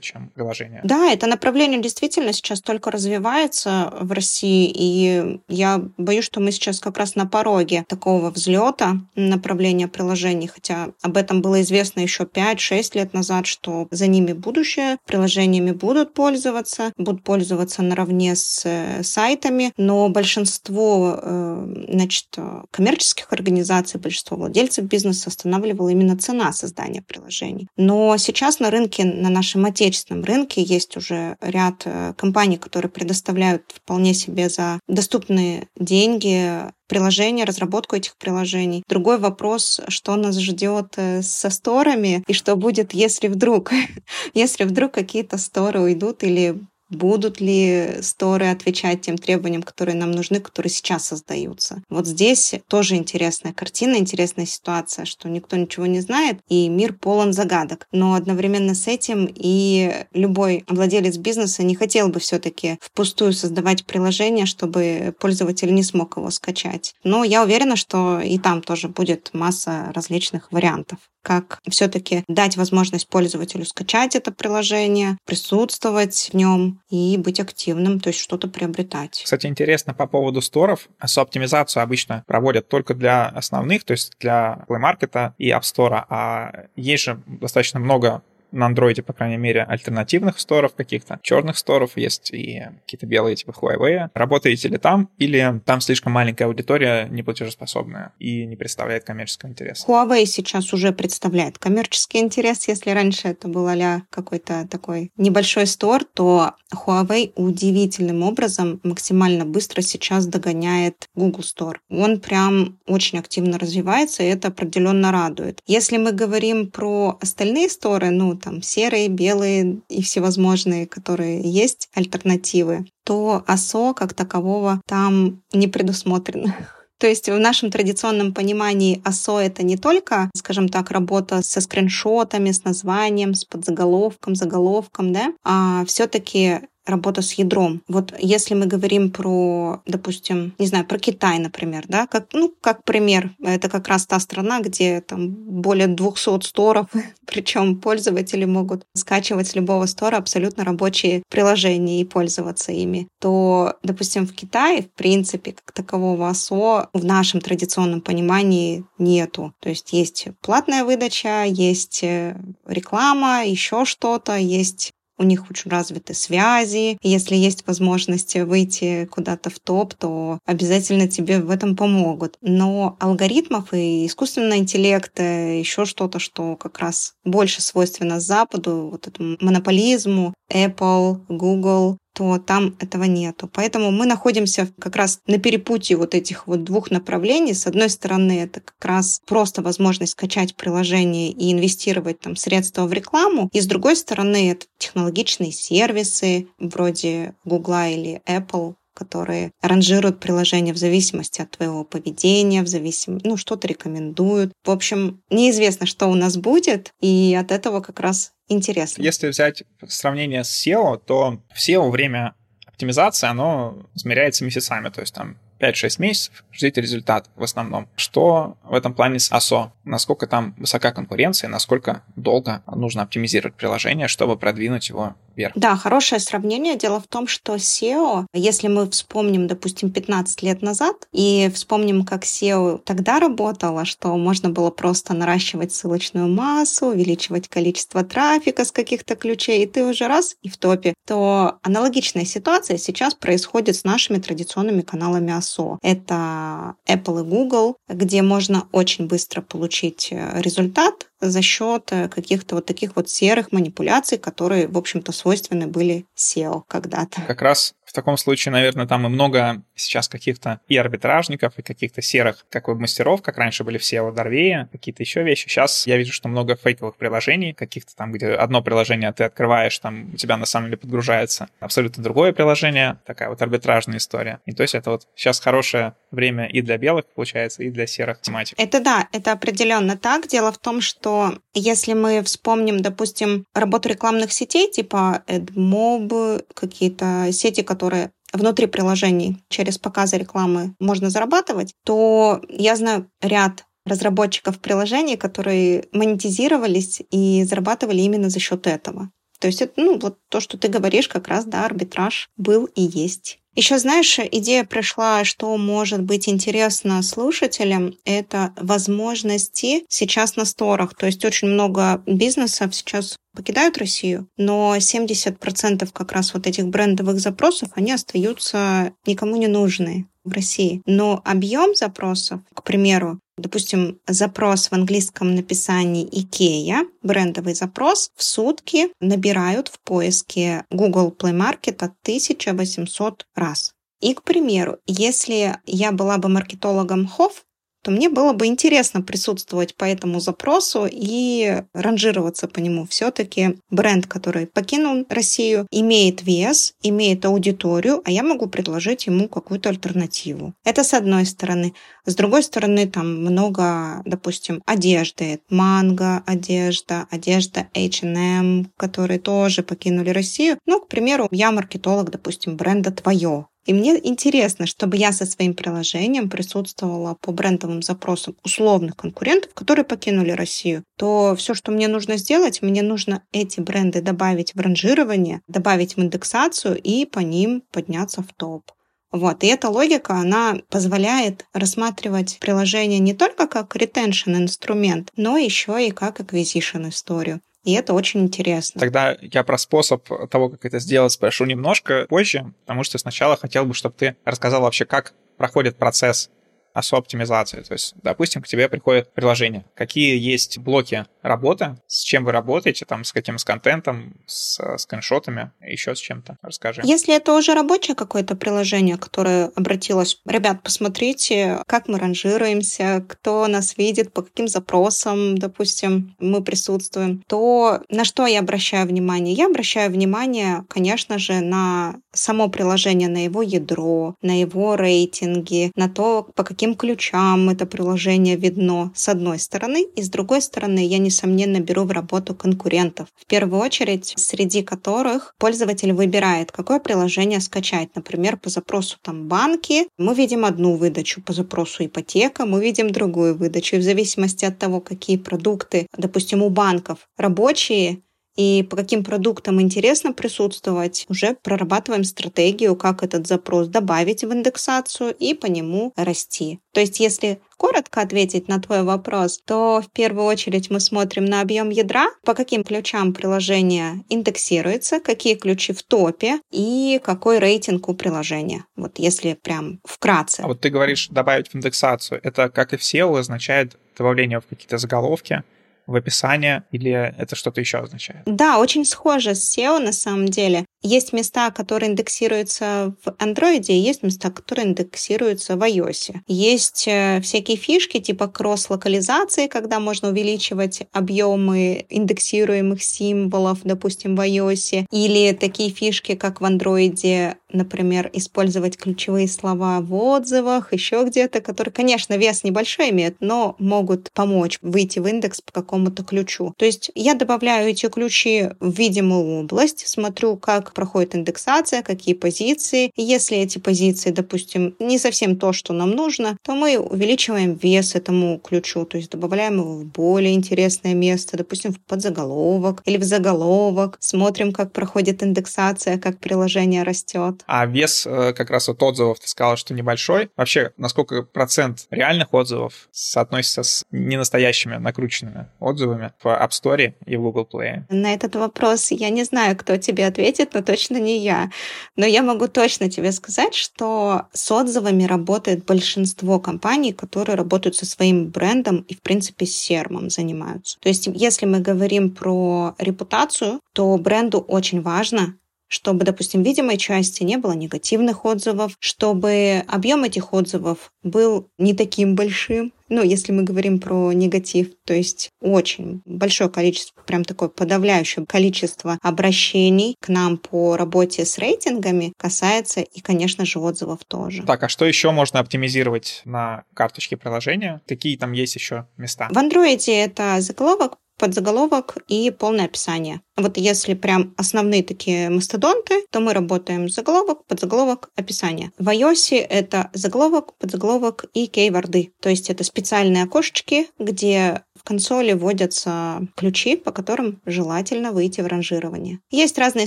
чем 0.00 0.30
приложения. 0.30 0.80
Да, 0.84 1.12
это 1.12 1.26
направление 1.26 1.82
действительно 1.82 2.32
сейчас 2.32 2.62
только 2.62 2.90
развивается 2.90 3.92
в 4.00 4.10
России, 4.12 4.72
и 4.74 5.38
я 5.48 5.82
боюсь, 5.98 6.24
что 6.24 6.40
мы 6.40 6.50
сейчас 6.50 6.80
как 6.80 6.96
раз 6.96 7.14
на 7.14 7.26
пороге 7.26 7.84
такого 7.86 8.30
взлета 8.30 9.02
направления 9.16 9.86
приложений, 9.86 10.48
хотя 10.54 10.92
об 11.02 11.18
этом 11.18 11.42
было 11.42 11.60
известно 11.60 12.00
еще 12.00 12.24
5-6 12.24 12.96
лет 12.96 13.12
назад, 13.12 13.46
что 13.46 13.86
за 13.90 14.06
ними 14.06 14.32
будущее, 14.32 14.96
приложениями 15.06 15.72
будут 15.72 16.14
пользоваться, 16.22 16.92
будут 16.96 17.24
пользоваться 17.24 17.82
наравне 17.82 18.36
с 18.36 18.62
э, 18.64 19.02
сайтами, 19.02 19.72
но 19.76 20.08
большинство 20.08 21.18
э, 21.20 21.84
значит, 21.88 22.28
коммерческих 22.70 23.32
организаций, 23.32 23.98
большинство 23.98 24.36
владельцев 24.36 24.84
бизнеса 24.84 25.30
останавливало 25.30 25.88
именно 25.88 26.16
цена 26.16 26.52
создания 26.52 27.02
приложений. 27.02 27.66
Но 27.76 28.16
сейчас 28.18 28.60
на 28.60 28.70
рынке, 28.70 29.04
на 29.04 29.30
нашем 29.30 29.64
отечественном 29.64 30.22
рынке 30.22 30.62
есть 30.62 30.96
уже 30.96 31.36
ряд 31.40 31.82
э, 31.86 32.14
компаний, 32.16 32.56
которые 32.56 32.88
предоставляют 32.88 33.64
вполне 33.74 34.14
себе 34.14 34.48
за 34.48 34.78
доступные 34.86 35.66
деньги 35.76 36.70
приложения, 36.92 37.44
разработку 37.44 37.96
этих 37.96 38.16
приложений. 38.16 38.82
Другой 38.86 39.16
вопрос, 39.16 39.80
что 39.88 40.14
нас 40.16 40.38
ждет 40.38 40.94
со 41.22 41.48
сторами 41.48 42.22
и 42.26 42.34
что 42.34 42.54
будет, 42.54 42.92
если 42.92 43.28
вдруг, 43.28 43.72
если 44.34 44.64
вдруг 44.64 44.92
какие-то 44.92 45.38
сторы 45.38 45.80
уйдут 45.80 46.22
или 46.22 46.60
будут 46.94 47.40
ли 47.40 47.98
сторы 48.02 48.46
отвечать 48.46 49.02
тем 49.02 49.18
требованиям, 49.18 49.62
которые 49.62 49.96
нам 49.96 50.10
нужны, 50.10 50.40
которые 50.40 50.70
сейчас 50.70 51.06
создаются. 51.06 51.82
Вот 51.88 52.06
здесь 52.06 52.54
тоже 52.68 52.96
интересная 52.96 53.52
картина, 53.52 53.96
интересная 53.96 54.46
ситуация, 54.46 55.04
что 55.04 55.28
никто 55.28 55.56
ничего 55.56 55.86
не 55.86 56.00
знает, 56.00 56.38
и 56.48 56.68
мир 56.68 56.92
полон 56.92 57.32
загадок. 57.32 57.86
Но 57.92 58.14
одновременно 58.14 58.74
с 58.74 58.86
этим 58.86 59.28
и 59.34 60.04
любой 60.12 60.64
владелец 60.68 61.16
бизнеса 61.16 61.62
не 61.62 61.74
хотел 61.74 62.08
бы 62.08 62.20
все-таки 62.20 62.78
впустую 62.80 63.32
создавать 63.32 63.84
приложение, 63.86 64.46
чтобы 64.46 65.14
пользователь 65.18 65.72
не 65.74 65.82
смог 65.82 66.16
его 66.16 66.30
скачать. 66.30 66.94
Но 67.04 67.24
я 67.24 67.42
уверена, 67.42 67.76
что 67.76 68.20
и 68.20 68.38
там 68.38 68.62
тоже 68.62 68.88
будет 68.88 69.30
масса 69.32 69.90
различных 69.94 70.50
вариантов 70.52 70.98
как 71.22 71.60
все-таки 71.70 72.24
дать 72.28 72.56
возможность 72.56 73.08
пользователю 73.08 73.64
скачать 73.64 74.16
это 74.16 74.32
приложение, 74.32 75.18
присутствовать 75.24 76.30
в 76.32 76.36
нем 76.36 76.80
и 76.92 77.16
быть 77.16 77.40
активным, 77.40 78.00
то 78.00 78.08
есть 78.08 78.20
что-то 78.20 78.48
приобретать. 78.48 79.22
Кстати, 79.24 79.46
интересно 79.46 79.94
по 79.94 80.06
поводу 80.06 80.42
сторов. 80.42 80.88
Оптимизацию 80.98 81.82
обычно 81.82 82.22
проводят 82.26 82.68
только 82.68 82.92
для 82.92 83.28
основных, 83.28 83.84
то 83.84 83.92
есть 83.92 84.12
для 84.20 84.66
Play 84.68 84.78
Market 84.78 85.32
и 85.38 85.50
App 85.50 85.62
Store, 85.62 86.04
а 86.10 86.66
есть 86.76 87.04
же 87.04 87.22
достаточно 87.26 87.80
много 87.80 88.22
на 88.52 88.66
андроиде, 88.66 89.02
по 89.02 89.12
крайней 89.12 89.36
мере, 89.36 89.62
альтернативных 89.62 90.38
сторов 90.38 90.74
каких-то, 90.74 91.18
черных 91.22 91.58
сторов, 91.58 91.96
есть 91.96 92.30
и 92.32 92.62
какие-то 92.82 93.06
белые 93.06 93.36
типа 93.36 93.50
Huawei. 93.50 94.08
Работаете 94.14 94.68
ли 94.68 94.78
там, 94.78 95.10
или 95.18 95.60
там 95.64 95.80
слишком 95.80 96.12
маленькая 96.12 96.44
аудитория, 96.44 97.08
неплатежеспособная 97.10 98.12
и 98.18 98.46
не 98.46 98.56
представляет 98.56 99.04
коммерческого 99.04 99.50
интереса? 99.50 99.86
Huawei 99.86 100.24
сейчас 100.26 100.72
уже 100.72 100.92
представляет 100.92 101.58
коммерческий 101.58 102.18
интерес. 102.18 102.68
Если 102.68 102.90
раньше 102.90 103.28
это 103.28 103.48
был 103.48 103.62
а 103.72 104.02
какой-то 104.10 104.66
такой 104.68 105.10
небольшой 105.16 105.66
стор, 105.66 106.04
то 106.04 106.52
Huawei 106.74 107.32
удивительным 107.36 108.22
образом 108.22 108.80
максимально 108.82 109.44
быстро 109.44 109.80
сейчас 109.82 110.26
догоняет 110.26 111.08
Google 111.14 111.40
Store. 111.42 111.76
Он 111.88 112.20
прям 112.20 112.78
очень 112.86 113.18
активно 113.18 113.58
развивается, 113.58 114.22
и 114.22 114.26
это 114.26 114.48
определенно 114.48 115.10
радует. 115.10 115.60
Если 115.66 115.96
мы 115.96 116.12
говорим 116.12 116.70
про 116.70 117.16
остальные 117.20 117.68
сторы, 117.70 118.10
ну, 118.10 118.34
там 118.42 118.62
серые, 118.62 119.08
белые 119.08 119.80
и 119.88 120.02
всевозможные, 120.02 120.86
которые 120.86 121.40
есть, 121.40 121.88
альтернативы, 121.94 122.86
то 123.04 123.42
ОСО 123.46 123.94
как 123.94 124.14
такового 124.14 124.80
там 124.86 125.42
не 125.52 125.68
предусмотрено. 125.68 126.54
То 126.98 127.08
есть 127.08 127.28
в 127.28 127.36
нашем 127.36 127.72
традиционном 127.72 128.32
понимании 128.32 129.02
ОСО— 129.04 129.38
это 129.40 129.64
не 129.64 129.76
только, 129.76 130.30
скажем 130.36 130.68
так, 130.68 130.92
работа 130.92 131.42
со 131.42 131.60
скриншотами, 131.60 132.52
с 132.52 132.62
названием, 132.62 133.34
с 133.34 133.44
подзаголовком, 133.44 134.36
заголовком, 134.36 135.12
да, 135.12 135.32
а 135.42 135.84
все 135.84 136.06
таки 136.06 136.60
работа 136.86 137.22
с 137.22 137.32
ядром. 137.34 137.82
Вот 137.88 138.14
если 138.18 138.54
мы 138.54 138.66
говорим 138.66 139.10
про, 139.10 139.82
допустим, 139.86 140.54
не 140.58 140.66
знаю, 140.66 140.86
про 140.86 140.98
Китай, 140.98 141.38
например, 141.38 141.84
да, 141.88 142.06
как, 142.06 142.28
ну, 142.32 142.52
как 142.60 142.84
пример, 142.84 143.30
это 143.42 143.68
как 143.68 143.88
раз 143.88 144.06
та 144.06 144.18
страна, 144.20 144.60
где 144.60 145.00
там 145.00 145.30
более 145.30 145.86
200 145.86 146.44
сторов, 146.44 146.86
причем 147.26 147.80
пользователи 147.80 148.44
могут 148.44 148.84
скачивать 148.94 149.48
с 149.48 149.54
любого 149.54 149.86
стора 149.86 150.16
абсолютно 150.16 150.64
рабочие 150.64 151.22
приложения 151.28 152.00
и 152.00 152.04
пользоваться 152.04 152.72
ими, 152.72 153.08
то, 153.20 153.74
допустим, 153.82 154.26
в 154.26 154.32
Китае, 154.32 154.82
в 154.82 154.90
принципе, 154.90 155.52
как 155.52 155.72
такового 155.72 156.28
ОСО 156.28 156.88
в 156.92 157.04
нашем 157.04 157.40
традиционном 157.40 158.00
понимании 158.00 158.84
нету. 158.98 159.54
То 159.60 159.68
есть 159.68 159.92
есть 159.92 160.28
платная 160.40 160.84
выдача, 160.84 161.44
есть 161.44 162.02
э, 162.02 162.36
реклама, 162.66 163.44
еще 163.44 163.84
что-то, 163.84 164.36
есть 164.36 164.92
у 165.22 165.24
них 165.24 165.48
очень 165.50 165.70
развиты 165.70 166.14
связи. 166.14 166.98
Если 167.00 167.36
есть 167.36 167.66
возможность 167.66 168.34
выйти 168.34 169.06
куда-то 169.06 169.50
в 169.50 169.58
топ, 169.60 169.94
то 169.94 170.38
обязательно 170.44 171.08
тебе 171.08 171.38
в 171.40 171.50
этом 171.50 171.76
помогут. 171.76 172.36
Но 172.40 172.96
алгоритмов 173.00 173.72
и 173.72 174.06
искусственного 174.06 174.58
интеллекта, 174.58 175.22
еще 175.22 175.84
что-то, 175.84 176.18
что 176.18 176.56
как 176.56 176.78
раз 176.80 177.14
больше 177.24 177.62
свойственно 177.62 178.20
Западу, 178.20 178.88
вот 178.90 179.06
этому 179.06 179.36
монополизму, 179.40 180.34
Apple, 180.52 181.20
Google, 181.28 181.98
то 182.14 182.38
там 182.38 182.76
этого 182.80 183.04
нету. 183.04 183.48
Поэтому 183.52 183.90
мы 183.90 184.06
находимся 184.06 184.68
как 184.78 184.96
раз 184.96 185.20
на 185.26 185.38
перепутье 185.38 185.96
вот 185.96 186.14
этих 186.14 186.46
вот 186.46 186.64
двух 186.64 186.90
направлений. 186.90 187.54
С 187.54 187.66
одной 187.66 187.90
стороны, 187.90 188.40
это 188.40 188.60
как 188.60 188.84
раз 188.84 189.20
просто 189.26 189.62
возможность 189.62 190.12
скачать 190.12 190.54
приложение 190.56 191.30
и 191.30 191.52
инвестировать 191.52 192.20
там 192.20 192.36
средства 192.36 192.86
в 192.86 192.92
рекламу. 192.92 193.48
И 193.52 193.60
с 193.60 193.66
другой 193.66 193.96
стороны, 193.96 194.50
это 194.50 194.66
технологичные 194.78 195.52
сервисы 195.52 196.48
вроде 196.58 197.34
Google 197.44 197.72
или 197.72 198.22
Apple, 198.26 198.74
которые 198.94 199.52
ранжируют 199.60 200.20
приложение 200.20 200.74
в 200.74 200.78
зависимости 200.78 201.40
от 201.40 201.50
твоего 201.50 201.84
поведения, 201.84 202.62
в 202.62 202.68
зависимости, 202.68 203.26
ну, 203.26 203.36
что-то 203.36 203.68
рекомендуют. 203.68 204.52
В 204.64 204.70
общем, 204.70 205.22
неизвестно, 205.30 205.86
что 205.86 206.06
у 206.06 206.14
нас 206.14 206.36
будет, 206.36 206.92
и 207.00 207.36
от 207.38 207.50
этого 207.52 207.80
как 207.80 208.00
раз 208.00 208.32
интересно. 208.48 209.02
Если 209.02 209.28
взять 209.28 209.64
сравнение 209.86 210.44
с 210.44 210.66
SEO, 210.66 211.00
то 211.04 211.38
в 211.54 211.58
SEO 211.58 211.90
время 211.90 212.34
оптимизации, 212.66 213.28
оно 213.28 213.86
измеряется 213.94 214.44
месяцами, 214.44 214.88
то 214.88 215.00
есть 215.00 215.14
там 215.14 215.38
5-6 215.62 215.94
месяцев, 215.98 216.44
ждите 216.52 216.80
результат 216.80 217.30
в 217.36 217.42
основном. 217.42 217.88
Что 217.94 218.56
в 218.64 218.74
этом 218.74 218.94
плане 218.94 219.20
с 219.20 219.30
ASO? 219.30 219.70
Насколько 219.84 220.26
там 220.26 220.54
высока 220.58 220.92
конкуренция, 220.92 221.48
насколько 221.48 222.02
долго 222.16 222.62
нужно 222.66 223.02
оптимизировать 223.02 223.54
приложение, 223.54 224.08
чтобы 224.08 224.36
продвинуть 224.36 224.88
его 224.88 225.14
вверх. 225.36 225.52
Да, 225.56 225.76
хорошее 225.76 226.20
сравнение. 226.20 226.76
Дело 226.76 227.00
в 227.00 227.06
том, 227.06 227.26
что 227.26 227.54
SEO, 227.54 228.26
если 228.34 228.68
мы 228.68 228.90
вспомним, 228.90 229.46
допустим, 229.46 229.90
15 229.90 230.42
лет 230.42 230.62
назад 230.62 231.08
и 231.12 231.50
вспомним, 231.54 232.04
как 232.04 232.24
SEO 232.24 232.78
тогда 232.84 233.20
работало, 233.20 233.84
что 233.84 234.16
можно 234.16 234.50
было 234.50 234.70
просто 234.70 235.14
наращивать 235.14 235.72
ссылочную 235.72 236.28
массу, 236.28 236.86
увеличивать 236.86 237.48
количество 237.48 238.04
трафика 238.04 238.64
с 238.64 238.72
каких-то 238.72 239.16
ключей, 239.16 239.64
и 239.64 239.66
ты 239.66 239.84
уже 239.84 240.08
раз 240.08 240.36
и 240.42 240.48
в 240.48 240.56
топе, 240.56 240.94
то 241.06 241.58
аналогичная 241.62 242.24
ситуация 242.24 242.76
сейчас 242.78 243.14
происходит 243.14 243.76
с 243.76 243.84
нашими 243.84 244.18
традиционными 244.18 244.82
каналами 244.82 245.30
ASO. 245.30 245.51
Это 245.82 246.74
Apple 246.88 247.20
и 247.20 247.24
Google, 247.24 247.76
где 247.88 248.22
можно 248.22 248.68
очень 248.72 249.06
быстро 249.06 249.42
получить 249.42 250.08
э, 250.10 250.40
результат, 250.40 251.08
за 251.20 251.40
счет 251.40 251.88
э, 251.92 252.08
каких-то 252.08 252.56
вот 252.56 252.66
таких 252.66 252.96
вот 252.96 253.08
серых 253.08 253.52
манипуляций, 253.52 254.18
которые, 254.18 254.66
в 254.66 254.76
общем-то, 254.76 255.12
свойственны 255.12 255.66
были 255.68 256.04
SEO 256.16 256.62
когда-то. 256.66 257.22
Как 257.22 257.42
раз 257.42 257.74
в 257.92 257.94
таком 257.94 258.16
случае, 258.16 258.52
наверное, 258.52 258.86
там 258.86 259.06
и 259.06 259.10
много 259.10 259.62
сейчас 259.74 260.08
каких-то 260.08 260.60
и 260.66 260.78
арбитражников, 260.78 261.58
и 261.58 261.62
каких-то 261.62 262.00
серых 262.00 262.46
как 262.48 262.68
веб-мастеров, 262.68 263.20
как 263.20 263.36
раньше 263.36 263.64
были 263.64 263.76
все 263.76 264.00
в 264.00 264.14
Дорвее, 264.14 264.70
какие-то 264.72 265.02
еще 265.02 265.22
вещи. 265.22 265.46
Сейчас 265.46 265.86
я 265.86 265.98
вижу, 265.98 266.14
что 266.14 266.30
много 266.30 266.56
фейковых 266.56 266.96
приложений, 266.96 267.52
каких-то 267.52 267.94
там, 267.94 268.12
где 268.12 268.28
одно 268.28 268.62
приложение 268.62 269.12
ты 269.12 269.24
открываешь, 269.24 269.78
там 269.78 270.14
у 270.14 270.16
тебя 270.16 270.38
на 270.38 270.46
самом 270.46 270.68
деле 270.68 270.78
подгружается 270.78 271.48
абсолютно 271.60 272.02
другое 272.02 272.32
приложение, 272.32 272.98
такая 273.04 273.28
вот 273.28 273.42
арбитражная 273.42 273.98
история. 273.98 274.40
И 274.46 274.52
то 274.52 274.62
есть 274.62 274.74
это 274.74 274.88
вот 274.88 275.06
сейчас 275.14 275.38
хорошее 275.38 275.92
время 276.10 276.46
и 276.46 276.62
для 276.62 276.78
белых, 276.78 277.04
получается, 277.14 277.62
и 277.62 277.68
для 277.68 277.86
серых 277.86 278.22
тематик. 278.22 278.58
Это 278.58 278.80
да, 278.80 279.06
это 279.12 279.32
определенно 279.32 279.98
так. 279.98 280.28
Дело 280.28 280.50
в 280.50 280.56
том, 280.56 280.80
что 280.80 281.34
если 281.52 281.92
мы 281.92 282.22
вспомним, 282.22 282.80
допустим, 282.80 283.44
работу 283.52 283.90
рекламных 283.90 284.32
сетей, 284.32 284.70
типа 284.70 285.24
AdMob, 285.26 286.46
какие-то 286.54 287.28
сети, 287.32 287.62
которые 287.62 287.81
которые 287.82 288.12
внутри 288.32 288.66
приложений 288.66 289.38
через 289.48 289.76
показы 289.76 290.16
рекламы 290.16 290.76
можно 290.78 291.10
зарабатывать, 291.10 291.74
то 291.84 292.40
я 292.48 292.76
знаю 292.76 293.10
ряд 293.20 293.64
разработчиков 293.84 294.60
приложений, 294.60 295.16
которые 295.16 295.86
монетизировались 295.92 297.02
и 297.10 297.42
зарабатывали 297.42 298.00
именно 298.00 298.30
за 298.30 298.38
счет 298.38 298.68
этого. 298.68 299.10
То 299.40 299.48
есть 299.48 299.62
это, 299.62 299.72
ну, 299.76 299.98
вот 299.98 300.18
то, 300.28 300.38
что 300.38 300.56
ты 300.56 300.68
говоришь, 300.68 301.08
как 301.08 301.26
раз, 301.26 301.44
да, 301.44 301.64
арбитраж 301.64 302.28
был 302.36 302.66
и 302.66 302.82
есть. 302.82 303.40
Еще, 303.54 303.78
знаешь, 303.78 304.18
идея 304.18 304.64
пришла, 304.64 305.24
что 305.24 305.54
может 305.58 306.02
быть 306.02 306.26
интересно 306.26 307.02
слушателям, 307.02 307.94
это 308.06 308.54
возможности 308.56 309.84
сейчас 309.90 310.36
на 310.36 310.46
сторах. 310.46 310.94
То 310.94 311.04
есть 311.04 311.22
очень 311.24 311.48
много 311.48 312.02
бизнесов 312.06 312.74
сейчас 312.74 313.16
покидают 313.34 313.76
Россию, 313.76 314.26
но 314.38 314.76
70% 314.76 315.88
как 315.92 316.12
раз 316.12 316.32
вот 316.32 316.46
этих 316.46 316.68
брендовых 316.68 317.20
запросов, 317.20 317.68
они 317.74 317.92
остаются 317.92 318.92
никому 319.06 319.36
не 319.36 319.48
нужны 319.48 320.06
в 320.24 320.32
России. 320.32 320.82
Но 320.86 321.20
объем 321.24 321.74
запросов, 321.74 322.40
к 322.54 322.62
примеру, 322.62 323.18
допустим, 323.36 323.98
запрос 324.06 324.68
в 324.68 324.72
английском 324.72 325.34
написании 325.34 326.08
IKEA, 326.08 326.86
брендовый 327.02 327.54
запрос, 327.54 328.10
в 328.16 328.22
сутки 328.22 328.88
набирают 329.00 329.68
в 329.68 329.80
поиске 329.80 330.64
Google 330.70 331.14
Play 331.16 331.32
Market 331.32 331.76
1800 332.02 333.26
раз. 333.34 333.72
И, 334.00 334.14
к 334.14 334.22
примеру, 334.22 334.78
если 334.86 335.56
я 335.64 335.92
была 335.92 336.18
бы 336.18 336.28
маркетологом 336.28 337.06
Хофф, 337.06 337.44
то 337.82 337.90
мне 337.90 338.08
было 338.08 338.32
бы 338.32 338.46
интересно 338.46 339.02
присутствовать 339.02 339.74
по 339.74 339.84
этому 339.84 340.20
запросу 340.20 340.88
и 340.90 341.62
ранжироваться 341.74 342.48
по 342.48 342.60
нему. 342.60 342.86
Все-таки 342.86 343.58
бренд, 343.70 344.06
который 344.06 344.46
покинул 344.46 345.04
Россию, 345.08 345.66
имеет 345.70 346.22
вес, 346.22 346.74
имеет 346.82 347.24
аудиторию, 347.24 348.00
а 348.04 348.10
я 348.10 348.22
могу 348.22 348.46
предложить 348.46 349.06
ему 349.06 349.28
какую-то 349.28 349.68
альтернативу. 349.68 350.54
Это 350.64 350.84
с 350.84 350.94
одной 350.94 351.26
стороны. 351.26 351.74
С 352.06 352.14
другой 352.14 352.42
стороны, 352.42 352.88
там 352.88 353.22
много, 353.22 354.02
допустим, 354.04 354.62
одежды. 354.66 355.40
Манго 355.50 356.22
одежда, 356.26 357.06
одежда 357.10 357.68
H&M, 357.74 358.70
которые 358.76 359.18
тоже 359.18 359.62
покинули 359.62 360.10
Россию. 360.10 360.58
Ну, 360.66 360.80
к 360.80 360.88
примеру, 360.88 361.28
я 361.30 361.52
маркетолог, 361.52 362.10
допустим, 362.10 362.56
бренда 362.56 362.90
«Твое». 362.90 363.46
И 363.64 363.72
мне 363.72 363.98
интересно, 364.02 364.66
чтобы 364.66 364.96
я 364.96 365.12
со 365.12 365.24
своим 365.24 365.54
приложением 365.54 366.28
присутствовала 366.28 367.16
по 367.20 367.30
брендовым 367.32 367.82
запросам 367.82 368.36
условных 368.42 368.96
конкурентов, 368.96 369.54
которые 369.54 369.84
покинули 369.84 370.32
Россию, 370.32 370.82
то 370.96 371.36
все, 371.36 371.54
что 371.54 371.70
мне 371.70 371.86
нужно 371.86 372.16
сделать, 372.16 372.60
мне 372.60 372.82
нужно 372.82 373.22
эти 373.32 373.60
бренды 373.60 374.02
добавить 374.02 374.54
в 374.54 374.60
ранжирование, 374.60 375.42
добавить 375.46 375.96
в 375.96 376.00
индексацию 376.00 376.80
и 376.80 377.04
по 377.04 377.20
ним 377.20 377.62
подняться 377.70 378.22
в 378.22 378.32
топ. 378.34 378.72
Вот. 379.12 379.44
И 379.44 379.46
эта 379.46 379.68
логика, 379.68 380.14
она 380.14 380.58
позволяет 380.70 381.46
рассматривать 381.52 382.38
приложение 382.40 382.98
не 382.98 383.12
только 383.12 383.46
как 383.46 383.76
retention 383.76 384.36
инструмент, 384.36 385.10
но 385.16 385.36
еще 385.36 385.86
и 385.86 385.90
как 385.90 386.20
acquisition 386.20 386.88
историю. 386.88 387.40
И 387.64 387.74
это 387.74 387.94
очень 387.94 388.20
интересно. 388.20 388.80
Тогда 388.80 389.16
я 389.20 389.44
про 389.44 389.56
способ 389.56 390.04
того, 390.28 390.48
как 390.48 390.64
это 390.64 390.80
сделать, 390.80 391.12
спрошу 391.12 391.44
немножко 391.44 392.06
позже, 392.08 392.52
потому 392.62 392.82
что 392.82 392.98
сначала 392.98 393.36
хотел 393.36 393.64
бы, 393.64 393.74
чтобы 393.74 393.94
ты 393.96 394.16
рассказал 394.24 394.62
вообще, 394.62 394.84
как 394.84 395.14
проходит 395.36 395.76
процесс 395.76 396.30
ASO-оптимизации. 396.74 397.62
То 397.62 397.74
есть, 397.74 397.94
допустим, 398.02 398.42
к 398.42 398.48
тебе 398.48 398.68
приходит 398.68 399.12
приложение. 399.12 399.64
Какие 399.74 400.18
есть 400.18 400.58
блоки 400.58 401.06
работы, 401.22 401.76
с 401.86 402.02
чем 402.02 402.24
вы 402.24 402.32
работаете, 402.32 402.84
там, 402.84 403.04
с 403.04 403.12
каким 403.12 403.38
с 403.38 403.44
контентом, 403.44 404.14
с 404.26 404.60
скриншотами, 404.78 405.52
еще 405.60 405.94
с 405.94 405.98
чем-то. 405.98 406.38
Расскажи. 406.42 406.82
Если 406.84 407.14
это 407.14 407.34
уже 407.34 407.54
рабочее 407.54 407.94
какое-то 407.94 408.36
приложение, 408.36 408.96
которое 408.96 409.50
обратилось, 409.54 410.20
ребят, 410.26 410.62
посмотрите, 410.62 411.62
как 411.66 411.88
мы 411.88 411.98
ранжируемся, 411.98 413.04
кто 413.08 413.46
нас 413.46 413.76
видит, 413.76 414.12
по 414.12 414.22
каким 414.22 414.48
запросам, 414.48 415.36
допустим, 415.38 416.16
мы 416.18 416.42
присутствуем, 416.42 417.22
то 417.26 417.82
на 417.88 418.04
что 418.04 418.26
я 418.26 418.40
обращаю 418.40 418.86
внимание? 418.86 419.34
Я 419.34 419.46
обращаю 419.46 419.90
внимание, 419.90 420.64
конечно 420.68 421.18
же, 421.18 421.40
на 421.40 421.96
само 422.12 422.48
приложение, 422.48 423.08
на 423.08 423.24
его 423.24 423.42
ядро, 423.42 424.16
на 424.22 424.38
его 424.40 424.76
рейтинги, 424.76 425.72
на 425.74 425.88
то, 425.88 426.28
по 426.34 426.44
каким 426.44 426.61
каким 426.62 426.76
ключам 426.76 427.50
это 427.50 427.66
приложение 427.66 428.36
видно, 428.36 428.92
с 428.94 429.08
одной 429.08 429.40
стороны, 429.40 429.84
и 429.96 430.00
с 430.00 430.08
другой 430.08 430.40
стороны, 430.40 430.86
я, 430.86 430.98
несомненно, 430.98 431.58
беру 431.58 431.82
в 431.82 431.90
работу 431.90 432.36
конкурентов. 432.36 433.08
В 433.16 433.26
первую 433.26 433.60
очередь, 433.60 434.14
среди 434.16 434.62
которых 434.62 435.34
пользователь 435.38 435.92
выбирает, 435.92 436.52
какое 436.52 436.78
приложение 436.78 437.40
скачать. 437.40 437.88
Например, 437.96 438.36
по 438.36 438.48
запросу 438.48 438.96
там 439.02 439.26
банки 439.26 439.88
мы 439.98 440.14
видим 440.14 440.44
одну 440.44 440.76
выдачу, 440.76 441.20
по 441.20 441.32
запросу 441.32 441.84
ипотека 441.84 442.46
мы 442.46 442.62
видим 442.62 442.90
другую 442.90 443.36
выдачу. 443.36 443.74
И 443.74 443.80
в 443.80 443.82
зависимости 443.82 444.44
от 444.44 444.56
того, 444.56 444.80
какие 444.80 445.16
продукты, 445.16 445.88
допустим, 445.98 446.44
у 446.44 446.48
банков 446.48 447.08
рабочие, 447.16 448.02
и 448.36 448.66
по 448.68 448.76
каким 448.76 449.04
продуктам 449.04 449.60
интересно 449.60 450.12
присутствовать, 450.12 451.06
уже 451.08 451.36
прорабатываем 451.42 452.04
стратегию, 452.04 452.76
как 452.76 453.02
этот 453.02 453.26
запрос 453.26 453.68
добавить 453.68 454.24
в 454.24 454.32
индексацию 454.32 455.14
и 455.18 455.34
по 455.34 455.46
нему 455.46 455.92
расти. 455.96 456.60
То 456.72 456.80
есть, 456.80 457.00
если 457.00 457.40
коротко 457.56 458.00
ответить 458.00 458.48
на 458.48 458.60
твой 458.60 458.82
вопрос, 458.82 459.40
то 459.44 459.82
в 459.82 459.92
первую 459.92 460.24
очередь 460.24 460.70
мы 460.70 460.80
смотрим 460.80 461.24
на 461.26 461.40
объем 461.40 461.70
ядра, 461.70 462.08
по 462.24 462.34
каким 462.34 462.64
ключам 462.64 463.12
приложение 463.12 464.04
индексируется, 464.08 464.98
какие 464.98 465.34
ключи 465.34 465.72
в 465.72 465.82
топе 465.82 466.40
и 466.50 467.00
какой 467.04 467.38
рейтинг 467.38 467.88
у 467.88 467.94
приложения. 467.94 468.64
Вот 468.74 468.98
если 468.98 469.34
прям 469.34 469.80
вкратце. 469.84 470.40
А 470.40 470.48
вот 470.48 470.60
ты 470.60 470.70
говоришь 470.70 471.08
добавить 471.08 471.48
в 471.48 471.54
индексацию. 471.54 472.20
Это, 472.22 472.48
как 472.48 472.72
и 472.72 472.76
в 472.76 472.80
SEO, 472.80 473.18
означает 473.18 473.76
добавление 473.96 474.40
в 474.40 474.46
какие-то 474.46 474.78
заголовки, 474.78 475.44
в 475.86 475.94
описание 475.94 476.64
или 476.70 476.90
это 476.90 477.36
что-то 477.36 477.60
еще 477.60 477.78
означает? 477.78 478.22
Да, 478.26 478.58
очень 478.58 478.84
схоже 478.84 479.34
с 479.34 479.56
SEO 479.56 479.78
на 479.78 479.92
самом 479.92 480.28
деле. 480.28 480.64
Есть 480.82 481.12
места, 481.12 481.50
которые 481.50 481.90
индексируются 481.90 482.94
в 483.04 483.10
Android, 483.22 483.72
есть 483.72 484.02
места, 484.02 484.30
которые 484.30 484.66
индексируются 484.66 485.56
в 485.56 485.62
iOS. 485.62 486.16
Есть 486.26 486.84
э, 486.88 487.20
всякие 487.22 487.56
фишки 487.56 488.00
типа 488.00 488.26
кросс-локализации, 488.26 489.46
когда 489.46 489.78
можно 489.78 490.08
увеличивать 490.08 490.82
объемы 490.92 491.86
индексируемых 491.88 492.82
символов, 492.82 493.60
допустим, 493.62 494.16
в 494.16 494.20
iOS. 494.20 494.86
Или 494.90 495.32
такие 495.32 495.70
фишки, 495.70 496.14
как 496.16 496.40
в 496.40 496.44
Android, 496.44 497.36
например, 497.52 498.10
использовать 498.12 498.76
ключевые 498.76 499.28
слова 499.28 499.80
в 499.80 499.94
отзывах, 499.94 500.72
еще 500.72 501.04
где-то, 501.06 501.40
которые, 501.40 501.72
конечно, 501.72 502.14
вес 502.14 502.42
небольшой 502.44 502.90
имеют, 502.90 503.16
но 503.20 503.54
могут 503.58 504.10
помочь 504.12 504.58
выйти 504.62 504.98
в 504.98 505.06
индекс 505.06 505.40
по 505.40 505.52
какому-то 505.52 506.02
ключу. 506.04 506.54
То 506.56 506.64
есть 506.64 506.90
я 506.94 507.14
добавляю 507.14 507.68
эти 507.68 507.88
ключи 507.88 508.50
в 508.60 508.72
видимую 508.72 509.42
область, 509.42 509.86
смотрю, 509.86 510.36
как 510.36 510.71
как 510.72 510.74
проходит 510.74 511.14
индексация, 511.14 511.82
какие 511.82 512.14
позиции. 512.14 512.90
Если 512.96 513.36
эти 513.36 513.58
позиции, 513.58 514.10
допустим, 514.10 514.74
не 514.78 514.98
совсем 514.98 515.36
то, 515.36 515.52
что 515.52 515.72
нам 515.72 515.90
нужно, 515.90 516.36
то 516.42 516.54
мы 516.54 516.78
увеличиваем 516.78 517.58
вес 517.62 517.94
этому 517.94 518.38
ключу, 518.38 518.84
то 518.84 518.96
есть 518.96 519.10
добавляем 519.10 519.58
его 519.58 519.74
в 519.76 519.84
более 519.84 520.34
интересное 520.34 520.94
место, 520.94 521.36
допустим, 521.36 521.72
в 521.72 521.80
подзаголовок 521.80 522.82
или 522.86 522.96
в 522.96 523.04
заголовок, 523.04 523.96
смотрим, 524.00 524.52
как 524.52 524.72
проходит 524.72 525.22
индексация, 525.22 525.98
как 525.98 526.18
приложение 526.18 526.82
растет. 526.82 527.42
А 527.46 527.66
вес 527.66 528.06
э, 528.06 528.32
как 528.32 528.50
раз 528.50 528.68
от 528.68 528.82
отзывов 528.82 529.20
ты 529.20 529.28
сказала, 529.28 529.56
что 529.56 529.74
небольшой. 529.74 530.30
Вообще, 530.36 530.72
насколько 530.76 531.22
процент 531.22 531.86
реальных 531.90 532.32
отзывов 532.32 532.88
соотносится 532.92 533.62
с 533.62 533.84
ненастоящими 533.90 534.76
накрученными 534.76 535.48
отзывами 535.60 536.12
в 536.22 536.26
App 536.26 536.50
Store 536.50 536.94
и 537.04 537.16
в 537.16 537.22
Google 537.22 537.48
Play? 537.52 537.82
На 537.90 538.14
этот 538.14 538.36
вопрос 538.36 538.90
я 538.90 539.10
не 539.10 539.24
знаю, 539.24 539.56
кто 539.56 539.76
тебе 539.76 540.06
ответит, 540.06 540.54
но 540.54 540.61
точно 540.62 540.96
не 540.98 541.18
я. 541.18 541.50
Но 541.96 542.06
я 542.06 542.22
могу 542.22 542.48
точно 542.48 542.90
тебе 542.90 543.12
сказать, 543.12 543.54
что 543.54 544.26
с 544.32 544.50
отзывами 544.50 545.04
работает 545.04 545.64
большинство 545.64 546.40
компаний, 546.40 546.92
которые 546.92 547.36
работают 547.36 547.76
со 547.76 547.86
своим 547.86 548.28
брендом 548.28 548.84
и, 548.88 548.94
в 548.94 549.02
принципе, 549.02 549.46
с 549.46 549.54
сермом 549.54 550.10
занимаются. 550.10 550.78
То 550.80 550.88
есть, 550.88 551.06
если 551.06 551.46
мы 551.46 551.60
говорим 551.60 552.10
про 552.10 552.74
репутацию, 552.78 553.60
то 553.72 553.96
бренду 553.96 554.38
очень 554.38 554.82
важно 554.82 555.36
чтобы, 555.72 556.04
допустим, 556.04 556.42
в 556.42 556.46
видимой 556.46 556.76
части 556.76 557.22
не 557.22 557.38
было 557.38 557.52
негативных 557.52 558.26
отзывов, 558.26 558.76
чтобы 558.78 559.64
объем 559.66 560.04
этих 560.04 560.34
отзывов 560.34 560.92
был 561.02 561.48
не 561.56 561.72
таким 561.72 562.14
большим, 562.14 562.72
ну, 562.90 563.02
если 563.02 563.32
мы 563.32 563.42
говорим 563.42 563.80
про 563.80 564.12
негатив, 564.12 564.68
то 564.84 564.92
есть 564.92 565.30
очень 565.40 566.02
большое 566.04 566.50
количество, 566.50 567.00
прям 567.04 567.24
такое 567.24 567.48
подавляющее 567.48 568.26
количество 568.26 568.98
обращений 569.00 569.96
к 569.98 570.08
нам 570.08 570.36
по 570.36 570.76
работе 570.76 571.24
с 571.24 571.38
рейтингами 571.38 572.12
касается 572.18 572.82
и, 572.82 573.00
конечно 573.00 573.46
же, 573.46 573.60
отзывов 573.60 574.00
тоже. 574.06 574.42
Так, 574.42 574.62
а 574.62 574.68
что 574.68 574.84
еще 574.84 575.10
можно 575.10 575.40
оптимизировать 575.40 576.20
на 576.26 576.64
карточке 576.74 577.16
приложения? 577.16 577.80
Какие 577.88 578.18
там 578.18 578.32
есть 578.32 578.56
еще 578.56 578.86
места? 578.98 579.28
В 579.30 579.38
андроиде 579.38 579.94
это 579.94 580.42
заголовок, 580.42 580.98
подзаголовок 581.22 581.98
и 582.08 582.32
полное 582.32 582.64
описание. 582.64 583.20
Вот 583.36 583.56
если 583.56 583.94
прям 583.94 584.34
основные 584.36 584.82
такие 584.82 585.30
мастодонты, 585.30 586.04
то 586.10 586.18
мы 586.18 586.32
работаем 586.32 586.88
заголовок, 586.88 587.46
подзаголовок, 587.46 588.10
описание. 588.16 588.72
В 588.76 588.88
iOS 588.88 589.36
это 589.36 589.88
заголовок, 589.92 590.54
подзаголовок 590.58 591.26
и 591.32 591.46
кейворды. 591.46 592.12
То 592.20 592.28
есть 592.28 592.50
это 592.50 592.64
специальные 592.64 593.22
окошечки, 593.22 593.86
где 594.00 594.64
в 594.82 594.88
консоли 594.88 595.32
вводятся 595.32 596.26
ключи, 596.36 596.76
по 596.76 596.90
которым 596.90 597.40
желательно 597.46 598.10
выйти 598.10 598.40
в 598.40 598.46
ранжирование. 598.46 599.20
Есть 599.30 599.58
разные 599.58 599.86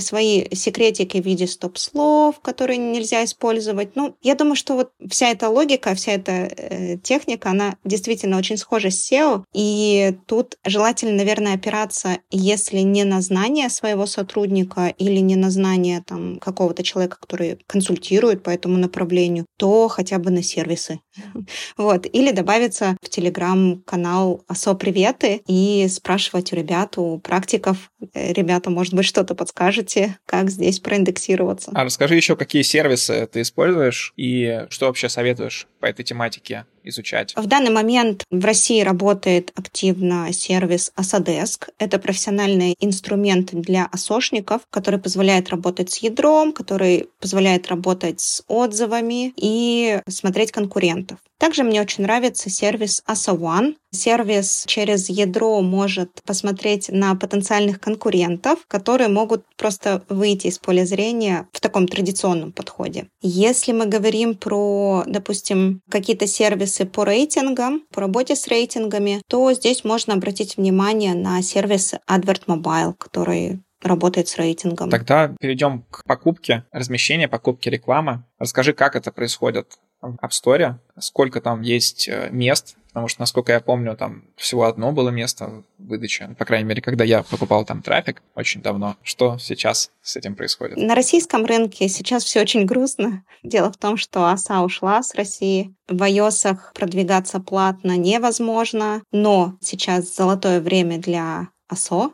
свои 0.00 0.46
секретики 0.54 1.20
в 1.20 1.24
виде 1.24 1.46
стоп-слов, 1.46 2.40
которые 2.40 2.78
нельзя 2.78 3.24
использовать. 3.24 3.94
Ну, 3.94 4.16
я 4.22 4.34
думаю, 4.34 4.56
что 4.56 4.74
вот 4.74 4.92
вся 5.10 5.28
эта 5.28 5.50
логика, 5.50 5.94
вся 5.94 6.12
эта 6.12 6.32
э, 6.32 6.96
техника, 7.02 7.50
она 7.50 7.76
действительно 7.84 8.38
очень 8.38 8.56
схожа 8.56 8.90
с 8.90 9.12
SEO, 9.12 9.44
и 9.52 10.16
тут 10.26 10.56
желательно, 10.64 11.12
наверное, 11.12 11.54
опираться, 11.54 12.18
если 12.30 12.78
не 12.78 13.04
на 13.04 13.20
знание 13.20 13.68
своего 13.68 14.06
сотрудника 14.06 14.94
или 14.96 15.20
не 15.20 15.36
на 15.36 15.50
знание 15.50 16.02
там 16.06 16.38
какого-то 16.38 16.82
человека, 16.82 17.18
который 17.20 17.58
консультирует 17.66 18.42
по 18.42 18.50
этому 18.50 18.78
направлению, 18.78 19.44
то 19.58 19.88
хотя 19.88 20.18
бы 20.18 20.30
на 20.30 20.42
сервисы. 20.42 21.00
Вот. 21.76 22.06
Или 22.12 22.32
добавиться 22.32 22.96
в 23.02 23.08
телеграм-канал 23.08 24.42
особо 24.48 24.85
приветы 24.86 25.42
и 25.48 25.88
спрашивать 25.88 26.52
у 26.52 26.56
ребят, 26.56 26.96
у 26.96 27.18
практиков. 27.18 27.90
Ребята, 28.14 28.70
может 28.70 28.94
быть, 28.94 29.04
что-то 29.04 29.34
подскажете, 29.34 30.16
как 30.26 30.48
здесь 30.48 30.78
проиндексироваться. 30.78 31.72
А 31.74 31.82
расскажи 31.82 32.14
еще, 32.14 32.36
какие 32.36 32.62
сервисы 32.62 33.28
ты 33.32 33.40
используешь 33.40 34.12
и 34.16 34.64
что 34.70 34.86
вообще 34.86 35.08
советуешь 35.08 35.66
по 35.80 35.86
этой 35.86 36.04
тематике 36.04 36.66
изучать? 36.86 37.34
В 37.36 37.46
данный 37.46 37.70
момент 37.70 38.24
в 38.30 38.44
России 38.44 38.80
работает 38.80 39.52
активно 39.54 40.32
сервис 40.32 40.92
Asadesk. 40.96 41.68
Это 41.78 41.98
профессиональный 41.98 42.74
инструмент 42.80 43.52
для 43.52 43.86
осошников, 43.86 44.62
который 44.70 45.00
позволяет 45.00 45.50
работать 45.50 45.90
с 45.90 45.98
ядром, 45.98 46.52
который 46.52 47.08
позволяет 47.20 47.68
работать 47.68 48.20
с 48.20 48.42
отзывами 48.48 49.32
и 49.36 50.00
смотреть 50.08 50.52
конкурентов. 50.52 51.18
Также 51.38 51.64
мне 51.64 51.82
очень 51.82 52.04
нравится 52.04 52.48
сервис 52.48 53.02
AsaOne. 53.06 53.76
Сервис 53.90 54.64
через 54.66 55.08
ядро 55.08 55.60
может 55.60 56.10
посмотреть 56.24 56.88
на 56.88 57.14
потенциальных 57.14 57.80
конкурентов, 57.80 58.60
которые 58.68 59.08
могут 59.08 59.44
просто 59.56 60.02
выйти 60.08 60.48
из 60.48 60.58
поля 60.58 60.84
зрения 60.84 61.46
в 61.52 61.60
таком 61.60 61.88
традиционном 61.88 62.52
подходе. 62.52 63.08
Если 63.22 63.72
мы 63.72 63.86
говорим 63.86 64.34
про, 64.34 65.04
допустим, 65.06 65.82
какие-то 65.90 66.26
сервисы 66.26 66.75
по 66.84 67.04
рейтингам, 67.04 67.82
по 67.92 68.00
работе 68.02 68.36
с 68.36 68.46
рейтингами, 68.48 69.22
то 69.28 69.52
здесь 69.52 69.84
можно 69.84 70.14
обратить 70.14 70.56
внимание 70.56 71.14
на 71.14 71.40
сервис 71.42 71.94
Advert 72.08 72.42
Mobile, 72.46 72.94
который 72.98 73.60
работает 73.82 74.28
с 74.28 74.36
рейтингом. 74.36 74.90
Тогда 74.90 75.34
перейдем 75.40 75.82
к 75.90 76.04
покупке, 76.04 76.64
размещению, 76.72 77.28
покупке 77.28 77.70
рекламы. 77.70 78.24
Расскажи, 78.38 78.72
как 78.72 78.96
это 78.96 79.12
происходит 79.12 79.78
в 80.00 80.16
App 80.16 80.30
Store, 80.30 80.74
сколько 80.98 81.40
там 81.40 81.62
есть 81.62 82.08
э, 82.08 82.28
мест, 82.30 82.76
потому 82.88 83.08
что, 83.08 83.20
насколько 83.20 83.52
я 83.52 83.60
помню, 83.60 83.96
там 83.96 84.24
всего 84.36 84.64
одно 84.64 84.92
было 84.92 85.10
место 85.10 85.64
выдачи, 85.78 86.34
по 86.38 86.44
крайней 86.44 86.66
мере, 86.66 86.82
когда 86.82 87.04
я 87.04 87.22
покупал 87.22 87.64
там 87.64 87.82
трафик 87.82 88.22
очень 88.34 88.62
давно. 88.62 88.96
Что 89.02 89.38
сейчас 89.38 89.90
с 90.02 90.16
этим 90.16 90.34
происходит? 90.34 90.76
На 90.76 90.94
российском 90.94 91.44
рынке 91.44 91.88
сейчас 91.88 92.24
все 92.24 92.40
очень 92.40 92.64
грустно. 92.64 93.24
Дело 93.42 93.70
в 93.70 93.76
том, 93.76 93.96
что 93.96 94.30
ОСА 94.30 94.62
ушла 94.62 95.02
с 95.02 95.14
России. 95.14 95.74
В 95.88 96.02
iOS 96.02 96.56
продвигаться 96.74 97.38
платно 97.38 97.96
невозможно, 97.96 99.02
но 99.12 99.58
сейчас 99.60 100.14
золотое 100.14 100.60
время 100.60 100.98
для 100.98 101.48
ОСО, 101.68 102.12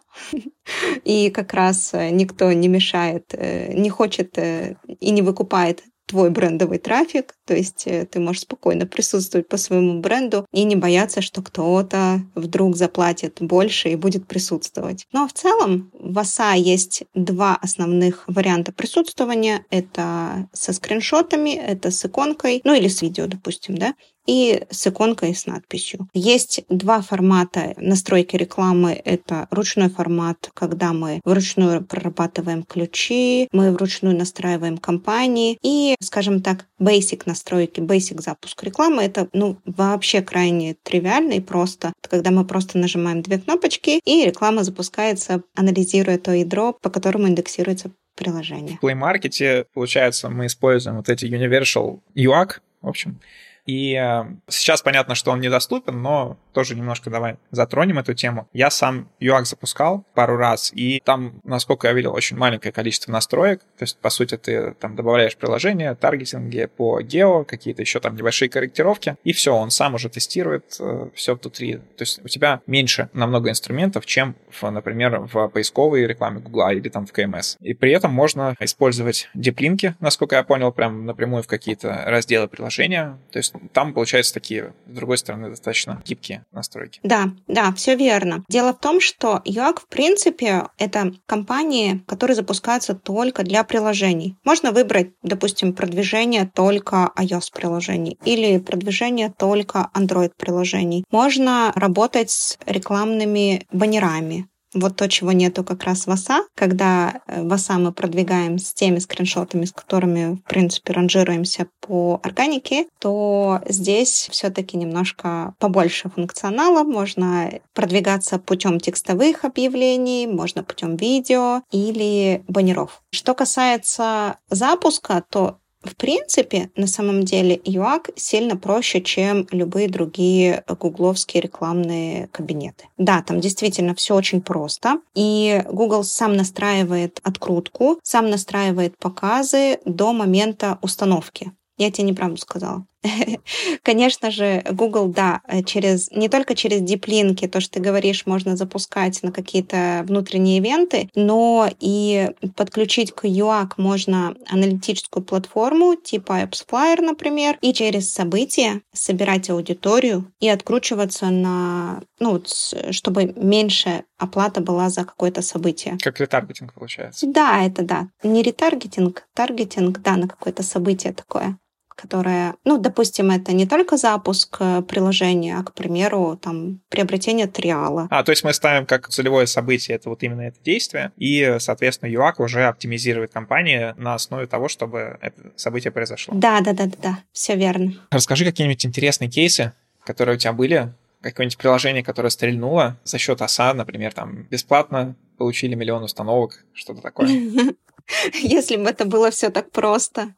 и 1.04 1.30
как 1.30 1.52
раз 1.54 1.94
э, 1.94 2.10
никто 2.10 2.50
не 2.52 2.68
мешает, 2.68 3.26
э, 3.34 3.72
не 3.74 3.90
хочет 3.90 4.36
и 4.38 5.10
не 5.10 5.22
выкупает 5.22 5.82
твой 6.06 6.30
брендовый 6.30 6.78
трафик, 6.78 7.34
то 7.46 7.54
есть 7.54 7.86
э, 7.86 8.06
ты 8.06 8.20
можешь 8.20 8.42
спокойно 8.42 8.86
присутствовать 8.86 9.48
по 9.48 9.56
своему 9.56 10.00
бренду 10.00 10.46
и 10.52 10.64
не 10.64 10.76
бояться, 10.76 11.22
что 11.22 11.42
кто-то 11.42 12.20
вдруг 12.34 12.76
заплатит 12.76 13.38
больше 13.40 13.90
и 13.90 13.96
будет 13.96 14.26
присутствовать. 14.26 15.06
Но 15.12 15.26
в 15.26 15.32
целом 15.32 15.90
в 15.98 16.18
АСА 16.18 16.52
есть 16.52 17.04
два 17.14 17.56
основных 17.56 18.24
варианта 18.26 18.72
присутствования. 18.72 19.64
Это 19.70 20.48
со 20.52 20.72
скриншотами, 20.72 21.50
это 21.50 21.90
с 21.90 22.04
иконкой, 22.04 22.60
ну 22.64 22.74
или 22.74 22.88
с 22.88 23.02
видео, 23.02 23.26
допустим, 23.26 23.76
да 23.76 23.94
и 24.26 24.64
с 24.70 24.86
иконкой 24.86 25.34
с 25.34 25.46
надписью. 25.46 26.08
Есть 26.14 26.64
два 26.68 27.02
формата 27.02 27.74
настройки 27.76 28.36
рекламы. 28.36 29.00
Это 29.04 29.46
ручной 29.50 29.88
формат, 29.88 30.50
когда 30.54 30.92
мы 30.92 31.20
вручную 31.24 31.84
прорабатываем 31.84 32.62
ключи, 32.62 33.48
мы 33.52 33.72
вручную 33.72 34.16
настраиваем 34.16 34.78
кампании. 34.78 35.58
И, 35.62 35.96
скажем 36.00 36.42
так, 36.42 36.66
basic 36.80 37.22
настройки, 37.26 37.80
basic 37.80 38.20
запуск 38.20 38.62
рекламы. 38.62 39.02
Это 39.02 39.28
ну, 39.32 39.56
вообще 39.64 40.22
крайне 40.22 40.76
тривиально 40.82 41.32
и 41.32 41.40
просто. 41.40 41.92
Это 42.02 42.10
когда 42.10 42.30
мы 42.30 42.44
просто 42.44 42.78
нажимаем 42.78 43.22
две 43.22 43.38
кнопочки, 43.38 44.00
и 44.04 44.24
реклама 44.24 44.64
запускается, 44.64 45.42
анализируя 45.54 46.18
то 46.18 46.32
ядро, 46.32 46.72
по 46.72 46.90
которому 46.90 47.28
индексируется 47.28 47.90
приложение. 48.14 48.78
В 48.80 48.84
Play 48.84 48.98
Market, 48.98 49.66
получается, 49.72 50.28
мы 50.28 50.46
используем 50.46 50.96
вот 50.96 51.08
эти 51.08 51.24
Universal 51.24 52.00
UAC, 52.14 52.60
в 52.82 52.88
общем, 52.88 53.20
и 53.66 53.94
э, 53.94 54.24
сейчас 54.48 54.82
понятно, 54.82 55.14
что 55.14 55.30
он 55.30 55.40
недоступен, 55.40 56.02
но 56.02 56.38
тоже 56.52 56.74
немножко 56.74 57.10
давай 57.10 57.36
затронем 57.50 57.98
эту 57.98 58.14
тему. 58.14 58.48
Я 58.52 58.70
сам 58.70 59.08
UAC 59.20 59.44
запускал 59.44 60.04
пару 60.14 60.36
раз, 60.36 60.72
и 60.74 61.00
там, 61.04 61.40
насколько 61.44 61.86
я 61.86 61.92
видел, 61.92 62.12
очень 62.12 62.36
маленькое 62.36 62.72
количество 62.72 63.12
настроек. 63.12 63.60
То 63.78 63.84
есть, 63.84 63.98
по 63.98 64.10
сути, 64.10 64.36
ты 64.36 64.72
там 64.72 64.96
добавляешь 64.96 65.36
приложение, 65.36 65.94
таргетинги 65.94 66.66
по 66.66 67.00
гео, 67.00 67.44
какие-то 67.44 67.82
еще 67.82 68.00
там 68.00 68.16
небольшие 68.16 68.48
корректировки, 68.48 69.16
и 69.24 69.32
все, 69.32 69.54
он 69.54 69.70
сам 69.70 69.94
уже 69.94 70.08
тестирует 70.08 70.76
э, 70.80 71.08
все 71.14 71.34
внутри. 71.34 71.76
То 71.76 72.00
есть 72.00 72.20
у 72.24 72.28
тебя 72.28 72.60
меньше 72.66 73.08
намного 73.12 73.50
инструментов, 73.50 74.06
чем, 74.06 74.34
в, 74.50 74.68
например, 74.70 75.20
в 75.32 75.48
поисковой 75.48 76.06
рекламе 76.06 76.40
Google 76.40 76.70
или 76.70 76.88
там 76.88 77.06
в 77.06 77.12
КМС. 77.12 77.56
И 77.60 77.74
при 77.74 77.92
этом 77.92 78.12
можно 78.12 78.56
использовать 78.60 79.28
диплинки, 79.34 79.94
насколько 80.00 80.36
я 80.36 80.42
понял, 80.42 80.72
прям 80.72 81.06
напрямую 81.06 81.42
в 81.42 81.46
какие-то 81.46 82.04
разделы 82.06 82.48
приложения. 82.48 83.18
То 83.30 83.38
есть 83.38 83.51
там, 83.72 83.94
получается, 83.94 84.34
такие, 84.34 84.74
с 84.86 84.94
другой 84.94 85.18
стороны, 85.18 85.50
достаточно 85.50 86.02
гибкие 86.04 86.44
настройки. 86.52 87.00
Да, 87.02 87.30
да, 87.46 87.72
все 87.72 87.96
верно. 87.96 88.44
Дело 88.48 88.72
в 88.72 88.78
том, 88.80 89.00
что 89.00 89.42
UAC, 89.44 89.80
в 89.80 89.88
принципе, 89.88 90.68
это 90.78 91.12
компании, 91.26 92.02
которые 92.06 92.34
запускаются 92.34 92.94
только 92.94 93.42
для 93.42 93.64
приложений. 93.64 94.36
Можно 94.44 94.72
выбрать, 94.72 95.12
допустим, 95.22 95.74
продвижение 95.74 96.50
только 96.54 97.10
iOS-приложений 97.18 98.18
или 98.24 98.58
продвижение 98.58 99.32
только 99.36 99.90
Android-приложений. 99.94 101.04
Можно 101.10 101.72
работать 101.74 102.30
с 102.30 102.58
рекламными 102.66 103.66
баннерами, 103.72 104.46
вот 104.74 104.96
то, 104.96 105.08
чего 105.08 105.32
нету 105.32 105.64
как 105.64 105.84
раз 105.84 106.06
в 106.06 106.10
ОСА, 106.10 106.44
когда 106.54 107.20
э, 107.26 107.42
в 107.42 107.52
ОСА 107.52 107.74
мы 107.74 107.92
продвигаем 107.92 108.58
с 108.58 108.72
теми 108.72 108.98
скриншотами, 108.98 109.64
с 109.64 109.72
которыми, 109.72 110.36
в 110.36 110.42
принципе, 110.42 110.92
ранжируемся 110.92 111.66
по 111.80 112.20
органике, 112.22 112.86
то 112.98 113.60
здесь 113.68 114.28
все-таки 114.30 114.76
немножко 114.76 115.54
побольше 115.58 116.08
функционала. 116.08 116.84
Можно 116.84 117.50
продвигаться 117.74 118.38
путем 118.38 118.80
текстовых 118.80 119.44
объявлений, 119.44 120.26
можно 120.26 120.62
путем 120.64 120.96
видео 120.96 121.62
или 121.70 122.44
баннеров. 122.48 123.02
Что 123.10 123.34
касается 123.34 124.38
запуска, 124.48 125.24
то 125.28 125.58
в 125.82 125.96
принципе, 125.96 126.70
на 126.76 126.86
самом 126.86 127.24
деле, 127.24 127.56
UAC 127.56 128.12
сильно 128.16 128.56
проще, 128.56 129.00
чем 129.00 129.46
любые 129.50 129.88
другие 129.88 130.64
гугловские 130.68 131.42
рекламные 131.42 132.28
кабинеты. 132.28 132.84
Да, 132.98 133.22
там 133.22 133.40
действительно 133.40 133.94
все 133.94 134.14
очень 134.14 134.42
просто. 134.42 135.00
И 135.14 135.62
Google 135.70 136.04
сам 136.04 136.36
настраивает 136.36 137.20
открутку, 137.22 137.98
сам 138.02 138.30
настраивает 138.30 138.96
показы 138.98 139.78
до 139.84 140.12
момента 140.12 140.78
установки. 140.82 141.52
Я 141.78 141.90
тебе 141.90 142.08
неправду 142.08 142.36
сказала. 142.36 142.86
Конечно 143.82 144.30
же, 144.30 144.62
Google, 144.70 145.08
да, 145.08 145.40
через, 145.66 146.10
не 146.10 146.28
только 146.28 146.54
через 146.54 146.80
диплинки, 146.80 147.48
то, 147.48 147.60
что 147.60 147.74
ты 147.74 147.80
говоришь, 147.80 148.26
можно 148.26 148.56
запускать 148.56 149.22
на 149.22 149.32
какие-то 149.32 150.04
внутренние 150.06 150.58
ивенты, 150.58 151.08
но 151.14 151.68
и 151.80 152.30
подключить 152.56 153.12
к 153.12 153.24
UAC 153.24 153.72
можно 153.76 154.34
аналитическую 154.48 155.24
платформу 155.24 155.96
типа 155.96 156.42
AppsFlyer, 156.42 157.00
например, 157.00 157.58
и 157.60 157.72
через 157.72 158.10
события 158.10 158.82
собирать 158.92 159.50
аудиторию 159.50 160.30
и 160.40 160.48
откручиваться 160.48 161.26
на, 161.26 162.02
ну, 162.20 162.42
чтобы 162.90 163.32
меньше 163.36 164.04
оплата 164.18 164.60
была 164.60 164.88
за 164.90 165.04
какое-то 165.04 165.42
событие. 165.42 165.98
Как 166.00 166.20
ретаргетинг 166.20 166.72
получается. 166.74 167.26
Да, 167.26 167.64
это 167.64 167.82
да. 167.82 168.08
Не 168.22 168.42
ретаргетинг, 168.42 169.24
таргетинг, 169.34 170.00
да, 170.00 170.16
на 170.16 170.28
какое-то 170.28 170.62
событие 170.62 171.12
такое 171.12 171.58
которая, 171.94 172.54
ну, 172.64 172.78
допустим, 172.78 173.30
это 173.30 173.52
не 173.52 173.66
только 173.66 173.96
запуск 173.96 174.56
э, 174.60 174.82
приложения, 174.82 175.58
а, 175.58 175.62
к 175.62 175.74
примеру, 175.74 176.38
там, 176.40 176.80
приобретение 176.88 177.46
триала. 177.46 178.08
А, 178.10 178.22
то 178.22 178.30
есть 178.30 178.44
мы 178.44 178.52
ставим 178.52 178.86
как 178.86 179.08
целевое 179.08 179.46
событие 179.46 179.96
это 179.96 180.08
вот 180.08 180.22
именно 180.22 180.42
это 180.42 180.60
действие, 180.62 181.12
и, 181.16 181.56
соответственно, 181.58 182.10
UAC 182.10 182.34
уже 182.38 182.64
оптимизирует 182.64 183.32
компании 183.32 183.94
на 183.96 184.14
основе 184.14 184.46
того, 184.46 184.68
чтобы 184.68 185.18
это 185.20 185.52
событие 185.56 185.90
произошло. 185.90 186.34
Да, 186.36 186.60
да, 186.60 186.72
да, 186.72 186.86
да, 186.86 186.96
да, 187.02 187.18
все 187.32 187.56
верно. 187.56 187.94
Расскажи 188.10 188.44
какие-нибудь 188.44 188.84
интересные 188.84 189.30
кейсы, 189.30 189.72
которые 190.04 190.36
у 190.36 190.38
тебя 190.38 190.52
были, 190.52 190.92
какое-нибудь 191.22 191.56
приложение, 191.58 192.02
которое 192.02 192.30
стрельнуло 192.30 192.98
за 193.04 193.18
счет 193.18 193.40
ОСА, 193.40 193.72
например, 193.72 194.12
там 194.12 194.44
бесплатно 194.50 195.16
получили 195.38 195.74
миллион 195.74 196.02
установок, 196.02 196.64
что-то 196.74 197.00
такое. 197.00 197.28
если 198.34 198.76
бы 198.76 198.88
это 198.88 199.04
было 199.04 199.30
все 199.30 199.50
так 199.50 199.70
просто. 199.70 200.34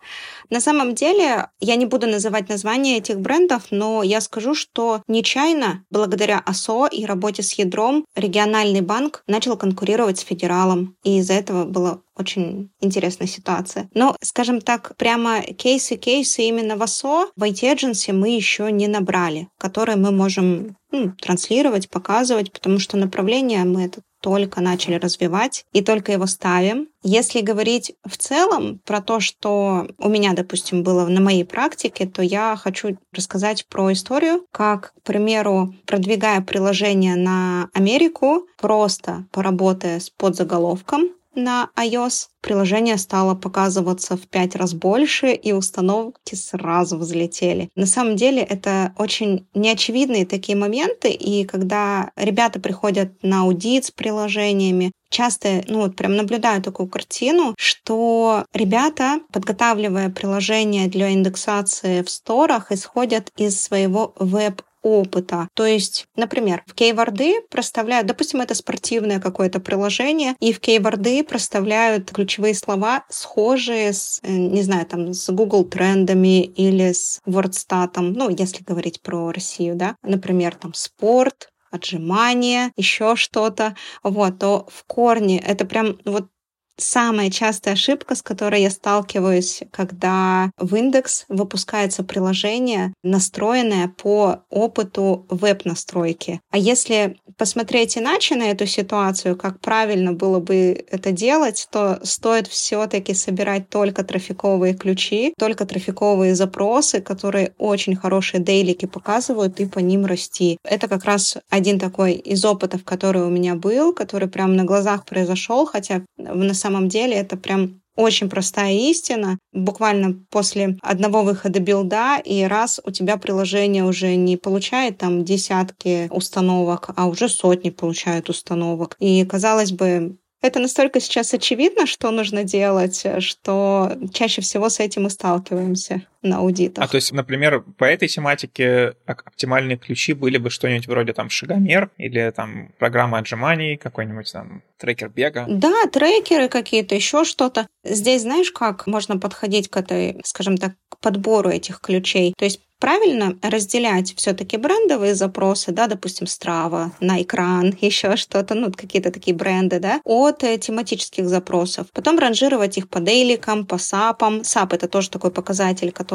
На 0.51 0.61
самом 0.61 0.95
деле, 0.95 1.49
я 1.61 1.77
не 1.77 1.87
буду 1.87 2.07
называть 2.07 2.49
названия 2.49 2.99
этих 2.99 3.19
брендов, 3.19 3.65
но 3.71 4.03
я 4.03 4.21
скажу, 4.21 4.55
что 4.55 5.03
нечаянно, 5.09 5.85
благодаря 5.91 6.39
АСО 6.39 6.87
и 6.87 7.05
работе 7.05 7.43
с 7.43 7.53
ядром, 7.53 8.05
региональный 8.15 8.81
банк 8.81 9.23
начал 9.27 9.57
конкурировать 9.57 10.19
с 10.19 10.25
федералом. 10.25 10.97
И 11.03 11.19
из-за 11.19 11.35
этого 11.35 11.65
была 11.65 12.01
очень 12.17 12.71
интересная 12.81 13.27
ситуация. 13.27 13.89
Но, 13.95 14.17
скажем 14.21 14.61
так, 14.61 14.97
прямо 14.97 15.43
кейсы-кейсы 15.43 16.43
именно 16.43 16.77
в 16.77 16.83
АСО, 16.83 17.31
в 17.37 17.43
IT-эдженси 17.43 18.13
мы 18.13 18.37
еще 18.37 18.71
не 18.71 18.87
набрали, 18.87 19.49
которые 19.59 19.97
мы 19.97 20.13
можем 20.13 20.77
ну, 20.93 21.13
транслировать, 21.21 21.91
показывать, 21.91 22.53
потому 22.53 22.79
что 22.79 22.97
направление 22.97 23.65
мы 23.65 23.87
это 23.87 24.01
только 24.25 24.63
начали 24.63 24.95
развивать 24.95 25.67
и 25.75 25.83
только 25.83 26.13
его 26.13 26.25
ставим. 26.25 26.89
Если 27.03 27.43
говорить 27.43 27.93
в 28.07 28.17
целом 28.17 28.81
про 28.87 29.03
то, 29.03 29.21
что 29.21 29.87
у 29.99 30.09
меня, 30.09 30.33
допустим, 30.33 30.83
было 30.83 31.07
на 31.07 31.21
моей 31.21 31.45
практике, 31.45 32.07
то 32.07 32.23
я 32.23 32.57
хочу 32.57 32.97
рассказать 33.13 33.67
про 33.67 33.93
историю, 33.93 34.47
как, 34.51 34.95
к 34.95 35.03
примеру, 35.03 35.75
продвигая 35.85 36.41
приложение 36.41 37.17
на 37.17 37.69
Америку, 37.75 38.47
просто 38.59 39.27
поработая 39.31 40.01
с 40.01 40.09
подзаголовком, 40.09 41.11
на 41.37 41.71
iOS, 41.77 42.29
приложение 42.41 42.99
стало 42.99 43.35
показываться 43.35 44.17
в 44.17 44.29
пять 44.29 44.55
раз 44.55 44.75
больше, 44.75 45.33
и 45.33 45.53
установки 45.53 46.35
сразу 46.35 46.99
взлетели. 46.99 47.71
На 47.75 47.87
самом 47.87 48.17
деле 48.17 48.43
это 48.43 48.95
очень 48.99 49.47
неочевидные 49.55 50.27
такие 50.27 50.57
моменты, 50.57 51.11
и 51.11 51.45
когда 51.45 52.11
ребята 52.17 52.61
приходят 52.61 53.23
на 53.23 53.43
аудит 53.43 53.87
с 53.87 53.91
приложениями, 53.91 54.93
часто, 55.09 55.63
ну 55.69 55.81
вот 55.81 55.97
прям 55.97 56.17
наблюдаю 56.17 56.63
такую 56.63 56.89
картину, 56.89 57.55
что 57.57 58.45
ребята, 58.53 59.21
подготавливая 59.33 60.11
приложение 60.11 60.89
для 60.89 61.13
индексации 61.13 62.03
в 62.03 62.11
сторах, 62.11 62.73
исходят 62.73 63.31
из 63.37 63.61
своего 63.61 64.15
веб 64.19 64.63
опыта. 64.85 65.49
То 65.55 65.65
есть, 65.67 66.07
например, 66.15 66.63
в 66.67 66.75
кейворды 66.75 67.41
проставляют, 67.51 68.07
допустим, 68.07 68.43
это 68.43 68.55
спортивное 68.55 69.19
какое-то 69.19 69.59
приложение, 69.59 70.37
и 70.41 70.53
в 70.53 70.61
кейворды 70.61 71.25
проставляют 71.25 72.11
ключевые 72.13 72.55
слова, 72.55 73.05
схожие 73.09 73.95
с, 73.95 74.21
э, 74.23 74.31
не 74.31 74.63
знаю, 74.63 74.87
там, 74.87 75.15
с 75.15 75.33
Google 75.33 75.65
трендами 75.65 76.45
или 76.45 76.93
с 76.93 77.21
WordStat, 77.27 77.99
ну, 77.99 78.29
если 78.29 78.63
говорить 78.63 79.01
про 79.01 79.33
Россию, 79.33 79.75
да, 79.75 79.97
например, 80.03 80.55
там, 80.55 80.75
спорт, 80.75 81.49
отжимания, 81.71 82.73
еще 82.77 83.17
что-то, 83.17 83.75
вот, 84.03 84.39
то 84.39 84.67
в 84.71 84.85
корне 84.85 85.41
это 85.41 85.65
прям 85.65 85.99
вот 86.05 86.29
Самая 86.77 87.31
частая 87.31 87.75
ошибка, 87.75 88.17
с 88.17 88.23
которой 88.23 88.63
я 88.63 88.71
сталкиваюсь, 88.71 89.63
когда 89.71 90.51
в 90.59 90.75
индекс 90.75 91.25
выпускается 91.29 92.03
приложение, 92.03 92.93
настроенное 93.03 93.89
по 93.89 94.41
опыту 94.51 95.25
веб-настройки. 95.29 96.41
А 96.51 96.59
если 96.59 97.17
посмотреть 97.37 97.97
иначе 97.97 98.35
на 98.37 98.51
эту 98.51 98.67
ситуацию, 98.67 99.37
как 99.37 99.61
правильно 99.61 100.13
было 100.13 100.41
бы 100.41 100.85
это 100.91 101.13
делать, 101.13 101.69
то 101.71 102.01
стоит 102.03 102.49
все-таки 102.49 103.15
собирать 103.15 103.69
только 103.69 104.03
трафиковые 104.03 104.75
ключи, 104.75 105.33
только 105.39 105.67
трафиковые 105.67 106.35
запросы, 106.35 107.01
которые 107.01 107.55
очень 107.59 107.97
хорошие 107.97 108.41
дейлики 108.41 108.87
показывают, 108.87 109.61
и 109.61 109.67
по 109.67 109.79
ним 109.79 110.07
расти. 110.07 110.59
Это 110.65 110.89
как 110.89 111.05
раз 111.05 111.37
один 111.51 111.79
такой 111.79 112.15
из 112.15 112.45
опытов, 112.45 112.85
который 112.85 113.23
у 113.23 113.31
меня 113.31 113.55
был, 113.55 113.93
который 113.93 114.29
прямо 114.29 114.55
на 114.55 114.65
глазах 114.65 115.05
произошел, 115.05 115.67
хотя 115.67 116.03
на 116.17 116.55
самом 116.65 116.89
деле 116.89 117.15
это 117.15 117.37
прям 117.37 117.83
очень 117.97 118.29
простая 118.29 118.73
истина. 118.73 119.39
Буквально 119.53 120.15
после 120.31 120.79
одного 120.83 121.23
выхода 121.23 121.61
билда, 121.61 122.19
и 122.25 122.43
раз 122.45 122.81
у 122.85 122.91
тебя 122.91 123.19
приложение 123.19 123.85
уже 123.85 124.17
не 124.17 124.37
получает 124.37 124.99
там 124.99 125.25
десятки 125.25 126.09
установок, 126.11 126.91
а 126.97 127.07
уже 127.07 127.29
сотни 127.29 127.71
получают 127.71 128.31
установок. 128.31 128.97
И, 128.99 129.25
казалось 129.27 129.73
бы, 129.73 130.17
это 130.41 130.59
настолько 130.59 131.01
сейчас 131.01 131.35
очевидно, 131.35 131.87
что 131.87 132.11
нужно 132.11 132.45
делать, 132.45 133.07
что 133.19 133.93
чаще 134.13 134.41
всего 134.43 134.69
с 134.69 134.81
этим 134.81 135.05
мы 135.05 135.11
сталкиваемся 135.11 136.03
на 136.25 136.39
аудитах. 136.39 136.85
А 136.85 136.89
то 136.89 136.97
есть, 136.97 137.13
например, 137.13 137.61
по 137.79 137.85
этой 137.85 138.09
тематике 138.09 138.95
оптимальные 139.07 139.77
ключи 139.77 140.13
были 140.13 140.39
бы 140.39 140.51
что-нибудь 140.51 140.89
вроде 140.89 141.13
там 141.13 141.31
шагомер 141.31 141.91
или 141.97 142.33
там 142.35 142.73
программа 142.79 143.19
отжиманий, 143.19 143.77
какой-нибудь 143.77 144.33
там 144.33 144.63
трекер 144.79 145.09
бега? 145.09 145.47
Да, 145.49 145.87
трекеры 145.93 146.49
какие-то, 146.49 146.95
еще 146.95 147.25
что-то. 147.25 147.67
Здесь 147.85 148.23
знаешь, 148.23 148.51
как 148.51 148.87
можно 148.87 149.19
подходить 149.19 149.69
к 149.69 149.77
этой, 149.77 150.21
скажем 150.25 150.57
так, 150.57 150.73
к 150.89 150.99
подбору 150.99 151.51
этих 151.51 151.81
ключей? 151.81 152.35
То 152.37 152.45
есть 152.45 152.61
правильно 152.85 153.39
разделять 153.43 154.15
все-таки 154.15 154.59
брендовые 154.59 155.15
запросы, 155.15 155.73
да, 155.73 155.87
допустим, 155.87 156.27
Strava, 156.27 156.91
на 157.01 157.23
экран, 157.23 157.75
еще 157.81 158.17
что-то, 158.17 158.55
ну, 158.55 158.71
какие-то 158.71 159.11
такие 159.11 159.35
бренды, 159.35 159.79
да, 159.79 160.01
от 160.05 160.45
э, 160.45 160.59
тематических 160.59 161.27
запросов. 161.27 161.87
Потом 161.95 162.19
ранжировать 162.19 162.77
их 162.77 162.91
по 162.91 163.01
дейликам, 163.01 163.65
по 163.65 163.79
сапам. 163.79 164.45
Сап— 164.45 164.73
это 164.75 164.87
тоже 164.87 165.09
такой 165.09 165.31
показатель, 165.31 165.93
который 165.93 166.14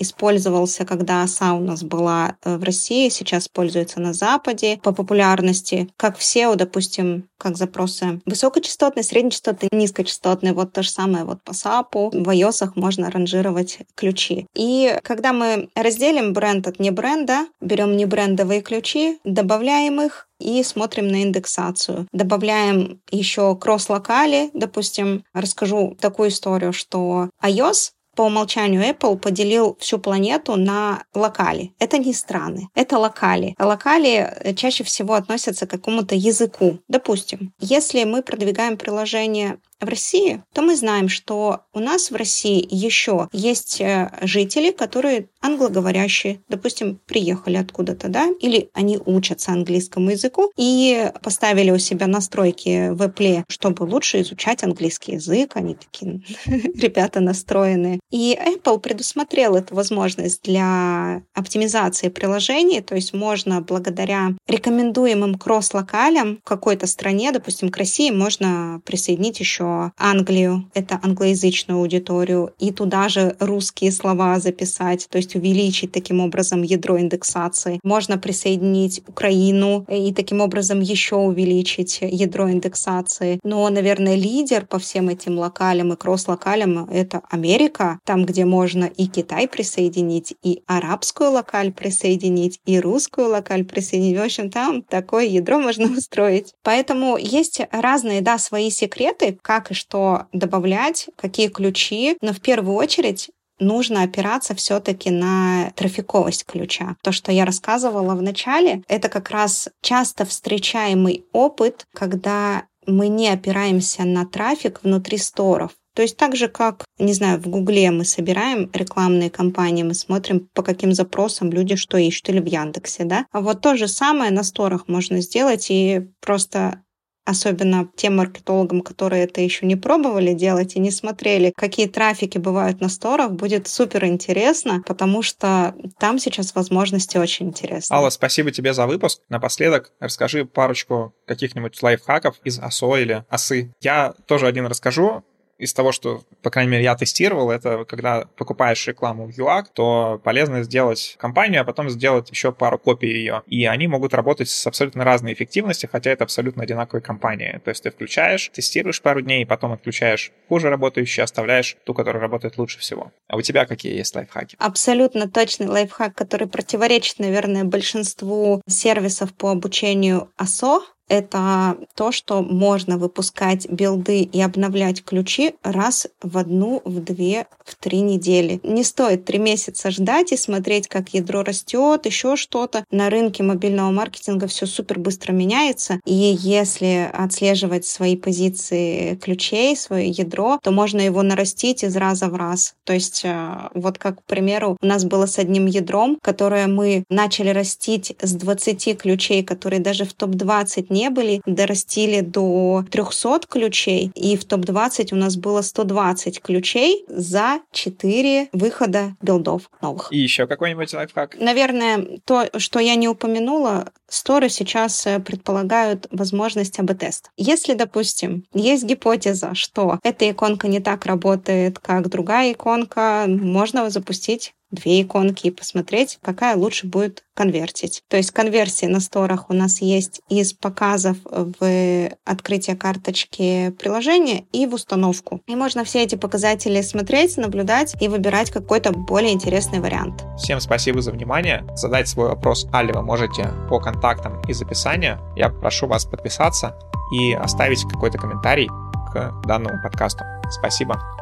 использовался, 0.00 0.84
когда 0.84 1.22
оса 1.22 1.52
у 1.52 1.60
нас 1.60 1.84
была 1.84 2.36
э, 2.42 2.56
в 2.56 2.64
России, 2.64 3.10
сейчас 3.10 3.44
используется 3.44 4.00
на 4.00 4.12
Западе 4.12 4.80
по 4.82 4.92
популярности. 4.92 5.88
Как 5.96 6.16
в 6.18 6.22
SEO, 6.22 6.56
допустим, 6.56 7.28
как 7.38 7.56
запросы 7.56 8.20
высокочастотные, 8.26 9.04
среднечастотные, 9.04 9.68
низкочастотные. 9.72 10.52
Вот 10.52 10.72
то 10.72 10.82
же 10.82 10.90
самое 10.90 11.24
вот 11.24 11.42
по 11.42 11.52
SAP. 11.52 12.10
В 12.12 12.28
iOS 12.28 12.72
можно 12.74 13.10
ранжировать 13.10 13.78
ключи. 13.94 14.46
И 14.54 14.98
когда 15.02 15.32
мы 15.32 15.68
разделим 15.74 16.32
бренд 16.32 16.66
от 16.66 16.80
не 16.80 16.90
бренда, 16.90 17.46
берем 17.60 17.96
не 17.96 18.06
брендовые 18.06 18.62
ключи, 18.62 19.18
добавляем 19.24 20.00
их, 20.00 20.26
и 20.40 20.62
смотрим 20.62 21.08
на 21.08 21.22
индексацию. 21.22 22.06
Добавляем 22.12 23.02
еще 23.10 23.54
кросс-локали, 23.56 24.50
допустим, 24.54 25.22
расскажу 25.34 25.96
такую 26.00 26.30
историю, 26.30 26.72
что 26.72 27.28
iOS 27.42 27.90
По 28.16 28.22
умолчанию 28.22 28.82
Apple 28.82 29.16
поделил 29.16 29.76
всю 29.80 29.98
планету 29.98 30.56
на 30.56 31.04
локали. 31.14 31.72
Это 31.78 31.98
не 31.98 32.12
страны, 32.12 32.68
это 32.74 32.98
локали. 32.98 33.54
Локали 33.58 34.28
э, 34.40 34.54
чаще 34.54 34.84
всего 34.84 35.14
относятся 35.14 35.66
к 35.66 35.70
какому-то 35.70 36.14
языку. 36.14 36.78
Допустим, 36.88 37.52
если 37.60 38.04
мы 38.04 38.22
продвигаем 38.22 38.76
приложение 38.76 39.58
в 39.80 39.88
России, 39.88 40.42
то 40.52 40.62
мы 40.62 40.76
знаем, 40.76 41.08
что 41.08 41.60
у 41.72 41.80
нас 41.80 42.10
в 42.10 42.16
России 42.16 42.66
еще 42.70 43.28
есть 43.32 43.80
э, 43.80 44.10
жители, 44.22 44.70
которые 44.70 45.28
англоговорящие, 45.40 46.40
допустим, 46.48 47.00
приехали 47.06 47.56
откуда-то, 47.56 48.08
да, 48.08 48.28
или 48.40 48.70
они 48.74 48.98
учатся 49.04 49.52
английскому 49.52 50.10
языку 50.10 50.50
и 50.56 51.10
поставили 51.22 51.70
у 51.70 51.78
себя 51.78 52.06
настройки 52.06 52.90
в 52.90 53.02
Apple, 53.02 53.44
чтобы 53.48 53.84
лучше 53.84 54.20
изучать 54.20 54.62
английский 54.62 55.12
язык, 55.12 55.52
они 55.56 55.74
такие 55.74 56.22
ребята 56.46 57.20
настроенные. 57.20 58.00
И 58.10 58.38
Apple 58.38 58.80
предусмотрел 58.80 59.56
эту 59.56 59.74
возможность 59.74 60.42
для 60.42 61.22
оптимизации 61.34 62.08
приложений, 62.08 62.82
то 62.82 62.94
есть 62.94 63.14
можно 63.14 63.60
благодаря 63.62 64.34
рекомендуемым 64.46 65.36
кросс-локалям 65.36 66.38
в 66.44 66.48
какой-то 66.48 66.86
стране, 66.86 67.32
допустим, 67.32 67.70
к 67.70 67.76
России, 67.76 68.10
можно 68.10 68.82
присоединить 68.84 69.40
еще 69.40 69.69
Англию, 69.98 70.70
это 70.74 70.98
англоязычную 71.02 71.78
аудиторию, 71.78 72.52
и 72.58 72.72
туда 72.72 73.08
же 73.08 73.36
русские 73.40 73.92
слова 73.92 74.38
записать, 74.38 75.08
то 75.10 75.18
есть 75.18 75.34
увеличить 75.34 75.92
таким 75.92 76.20
образом 76.20 76.62
ядро 76.62 76.98
индексации. 76.98 77.80
Можно 77.82 78.18
присоединить 78.18 79.02
Украину 79.06 79.84
и 79.88 80.12
таким 80.14 80.40
образом 80.40 80.80
еще 80.80 81.16
увеличить 81.16 81.98
ядро 82.00 82.50
индексации. 82.50 83.40
Но, 83.44 83.68
наверное, 83.68 84.14
лидер 84.14 84.66
по 84.66 84.78
всем 84.78 85.08
этим 85.08 85.38
локалям 85.38 85.92
и 85.92 85.96
кросс-локалям— 85.96 86.88
это 86.90 87.22
Америка, 87.30 87.98
там, 88.04 88.24
где 88.24 88.44
можно 88.44 88.84
и 88.84 89.06
Китай 89.06 89.48
присоединить, 89.48 90.34
и 90.42 90.62
арабскую 90.66 91.30
локаль 91.30 91.72
присоединить, 91.72 92.60
и 92.64 92.80
русскую 92.80 93.28
локаль 93.28 93.64
присоединить. 93.64 94.18
В 94.18 94.22
общем, 94.22 94.50
там 94.50 94.82
такое 94.82 95.24
ядро 95.26 95.58
можно 95.58 95.86
устроить. 95.96 96.54
Поэтому 96.62 97.16
есть 97.16 97.60
разные, 97.70 98.20
да, 98.20 98.38
свои 98.38 98.70
секреты, 98.70 99.38
как 99.42 99.59
как 99.60 99.72
и 99.72 99.74
что 99.74 100.26
добавлять, 100.32 101.08
какие 101.16 101.48
ключи. 101.48 102.16
Но 102.22 102.32
в 102.32 102.40
первую 102.40 102.76
очередь 102.76 103.30
нужно 103.58 104.02
опираться 104.02 104.54
все-таки 104.54 105.10
на 105.10 105.70
трафиковость 105.76 106.46
ключа. 106.46 106.96
То, 107.02 107.12
что 107.12 107.30
я 107.30 107.44
рассказывала 107.44 108.14
в 108.14 108.22
начале, 108.22 108.82
это 108.88 109.08
как 109.08 109.30
раз 109.30 109.68
часто 109.82 110.24
встречаемый 110.24 111.26
опыт, 111.32 111.84
когда 111.94 112.64
мы 112.86 113.08
не 113.08 113.28
опираемся 113.28 114.04
на 114.04 114.24
трафик 114.24 114.80
внутри 114.82 115.18
сторов. 115.18 115.72
То 115.94 116.02
есть 116.02 116.16
так 116.16 116.36
же, 116.36 116.48
как, 116.48 116.84
не 116.98 117.12
знаю, 117.12 117.38
в 117.38 117.48
Гугле 117.48 117.90
мы 117.90 118.04
собираем 118.04 118.70
рекламные 118.72 119.28
кампании, 119.28 119.82
мы 119.82 119.92
смотрим, 119.92 120.48
по 120.54 120.62
каким 120.62 120.94
запросам 120.94 121.50
люди 121.50 121.76
что 121.76 121.98
ищут, 121.98 122.30
или 122.30 122.40
в 122.40 122.46
Яндексе, 122.46 123.04
да. 123.04 123.26
А 123.32 123.40
вот 123.40 123.60
то 123.60 123.76
же 123.76 123.88
самое 123.88 124.30
на 124.30 124.44
сторах 124.44 124.88
можно 124.88 125.20
сделать 125.20 125.66
и 125.68 126.08
просто 126.20 126.82
особенно 127.30 127.88
тем 127.96 128.16
маркетологам, 128.16 128.82
которые 128.82 129.24
это 129.24 129.40
еще 129.40 129.66
не 129.66 129.76
пробовали 129.76 130.32
делать 130.32 130.76
и 130.76 130.80
не 130.80 130.90
смотрели, 130.90 131.52
какие 131.56 131.86
трафики 131.86 132.38
бывают 132.38 132.80
на 132.80 132.88
сторах, 132.88 133.32
будет 133.32 133.68
супер 133.68 134.04
интересно, 134.04 134.82
потому 134.86 135.22
что 135.22 135.74
там 135.98 136.18
сейчас 136.18 136.54
возможности 136.54 137.16
очень 137.16 137.48
интересны. 137.48 137.94
Алла, 137.94 138.10
спасибо 138.10 138.50
тебе 138.50 138.74
за 138.74 138.86
выпуск. 138.86 139.20
Напоследок 139.28 139.92
расскажи 140.00 140.44
парочку 140.44 141.14
каких-нибудь 141.26 141.82
лайфхаков 141.82 142.36
из 142.44 142.58
АСО 142.58 142.96
или 142.96 143.24
ОСы. 143.30 143.72
Я 143.80 144.14
тоже 144.26 144.46
один 144.46 144.66
расскажу 144.66 145.24
из 145.60 145.74
того, 145.74 145.92
что, 145.92 146.22
по 146.42 146.50
крайней 146.50 146.72
мере, 146.72 146.84
я 146.84 146.96
тестировал, 146.96 147.50
это 147.50 147.84
когда 147.84 148.24
покупаешь 148.36 148.86
рекламу 148.86 149.30
в 149.30 149.38
UAC, 149.38 149.66
то 149.74 150.20
полезно 150.24 150.62
сделать 150.62 151.16
компанию, 151.18 151.60
а 151.60 151.64
потом 151.64 151.90
сделать 151.90 152.30
еще 152.30 152.50
пару 152.50 152.78
копий 152.78 153.08
ее. 153.08 153.42
И 153.46 153.66
они 153.66 153.86
могут 153.86 154.14
работать 154.14 154.48
с 154.48 154.66
абсолютно 154.66 155.04
разной 155.04 155.34
эффективностью, 155.34 155.90
хотя 155.92 156.10
это 156.10 156.24
абсолютно 156.24 156.62
одинаковые 156.62 157.02
компании. 157.02 157.60
То 157.62 157.68
есть 157.68 157.82
ты 157.82 157.90
включаешь, 157.90 158.50
тестируешь 158.52 159.02
пару 159.02 159.20
дней, 159.20 159.44
потом 159.44 159.72
отключаешь 159.72 160.32
хуже 160.48 160.70
работающую, 160.70 161.24
оставляешь 161.24 161.76
ту, 161.84 161.92
которая 161.92 162.22
работает 162.22 162.56
лучше 162.56 162.78
всего. 162.78 163.12
А 163.28 163.36
у 163.36 163.42
тебя 163.42 163.66
какие 163.66 163.94
есть 163.94 164.16
лайфхаки? 164.16 164.56
Абсолютно 164.58 165.30
точный 165.30 165.66
лайфхак, 165.66 166.14
который 166.14 166.48
противоречит, 166.48 167.18
наверное, 167.18 167.64
большинству 167.64 168.62
сервисов 168.66 169.34
по 169.34 169.50
обучению 169.50 170.30
АСО, 170.36 170.80
это 171.10 171.76
то, 171.96 172.12
что 172.12 172.40
можно 172.40 172.96
выпускать 172.96 173.68
билды 173.68 174.22
и 174.22 174.40
обновлять 174.40 175.04
ключи 175.04 175.54
раз 175.62 176.06
в 176.22 176.38
одну, 176.38 176.80
в 176.84 177.00
две, 177.00 177.48
в 177.64 177.74
три 177.74 178.00
недели. 178.00 178.60
Не 178.62 178.84
стоит 178.84 179.24
три 179.24 179.38
месяца 179.38 179.90
ждать 179.90 180.30
и 180.30 180.36
смотреть, 180.36 180.86
как 180.86 181.08
ядро 181.08 181.42
растет, 181.42 182.06
еще 182.06 182.36
что-то. 182.36 182.84
На 182.92 183.10
рынке 183.10 183.42
мобильного 183.42 183.90
маркетинга 183.90 184.46
все 184.46 184.66
супер 184.66 185.00
быстро 185.00 185.32
меняется. 185.32 186.00
И 186.06 186.14
если 186.14 187.10
отслеживать 187.12 187.86
свои 187.86 188.16
позиции 188.16 189.16
ключей, 189.16 189.76
свое 189.76 190.08
ядро, 190.08 190.60
то 190.62 190.70
можно 190.70 191.00
его 191.00 191.22
нарастить 191.22 191.82
из 191.82 191.96
раза 191.96 192.28
в 192.28 192.36
раз. 192.36 192.74
То 192.84 192.92
есть 192.92 193.22
э, 193.24 193.68
вот 193.74 193.98
как, 193.98 194.20
к 194.20 194.24
примеру, 194.24 194.76
у 194.80 194.86
нас 194.86 195.04
было 195.04 195.26
с 195.26 195.40
одним 195.40 195.66
ядром, 195.66 196.18
которое 196.22 196.68
мы 196.68 197.02
начали 197.10 197.48
растить 197.48 198.14
с 198.22 198.32
20 198.32 198.96
ключей, 198.96 199.42
которые 199.42 199.80
даже 199.80 200.04
в 200.04 200.12
топ-20 200.12 200.86
не 200.90 200.99
не 201.00 201.10
были, 201.10 201.40
дорастили 201.46 202.20
до 202.20 202.84
300 202.90 203.40
ключей, 203.48 204.12
и 204.14 204.36
в 204.36 204.44
топ-20 204.44 205.08
у 205.12 205.16
нас 205.16 205.36
было 205.36 205.62
120 205.62 206.40
ключей 206.42 207.04
за 207.08 207.60
4 207.72 208.48
выхода 208.52 209.16
билдов 209.22 209.70
новых. 209.80 210.12
И 210.12 210.18
еще 210.18 210.46
какой-нибудь 210.46 210.92
лайфхак? 210.92 211.36
Наверное, 211.40 212.20
то, 212.24 212.46
что 212.58 212.78
я 212.80 212.96
не 212.96 213.08
упомянула, 213.08 213.92
сторы 214.10 214.50
сейчас 214.50 215.06
э, 215.06 215.18
предполагают 215.20 216.06
возможность 216.10 216.78
АБ-теста. 216.78 217.30
Если, 217.36 217.74
допустим, 217.74 218.44
есть 218.52 218.84
гипотеза, 218.84 219.54
что 219.54 219.98
эта 220.02 220.30
иконка 220.30 220.68
не 220.68 220.80
так 220.80 221.06
работает, 221.06 221.78
как 221.78 222.08
другая 222.08 222.52
иконка, 222.52 223.24
можно 223.28 223.88
запустить 223.88 224.52
две 224.70 225.02
иконки 225.02 225.48
и 225.48 225.50
посмотреть, 225.50 226.18
какая 226.22 226.56
лучше 226.56 226.86
будет 226.86 227.24
конвертить. 227.34 228.02
То 228.08 228.16
есть 228.16 228.32
конверсии 228.32 228.86
на 228.86 229.00
сторах 229.00 229.50
у 229.50 229.54
нас 229.54 229.80
есть 229.80 230.20
из 230.28 230.52
показов 230.52 231.16
в 231.24 232.10
открытие 232.24 232.76
карточки 232.76 233.74
приложения 233.78 234.44
и 234.52 234.66
в 234.66 234.74
установку. 234.74 235.40
И 235.46 235.56
можно 235.56 235.84
все 235.84 236.02
эти 236.02 236.16
показатели 236.16 236.80
смотреть, 236.82 237.36
наблюдать 237.36 237.94
и 238.00 238.08
выбирать 238.08 238.50
какой-то 238.50 238.92
более 238.92 239.32
интересный 239.32 239.80
вариант. 239.80 240.22
Всем 240.36 240.60
спасибо 240.60 241.00
за 241.00 241.12
внимание. 241.12 241.64
Задать 241.76 242.08
свой 242.08 242.28
вопрос 242.28 242.66
Али 242.72 242.92
вы 242.92 243.02
можете 243.02 243.50
по 243.68 243.80
контактам 244.00 244.40
из 244.48 244.62
описания. 244.62 245.20
Я 245.36 245.50
прошу 245.50 245.86
вас 245.86 246.04
подписаться 246.06 246.74
и 247.12 247.34
оставить 247.34 247.84
какой-то 247.84 248.18
комментарий 248.18 248.68
к 249.12 249.42
данному 249.44 249.82
подкасту. 249.82 250.24
Спасибо. 250.50 251.19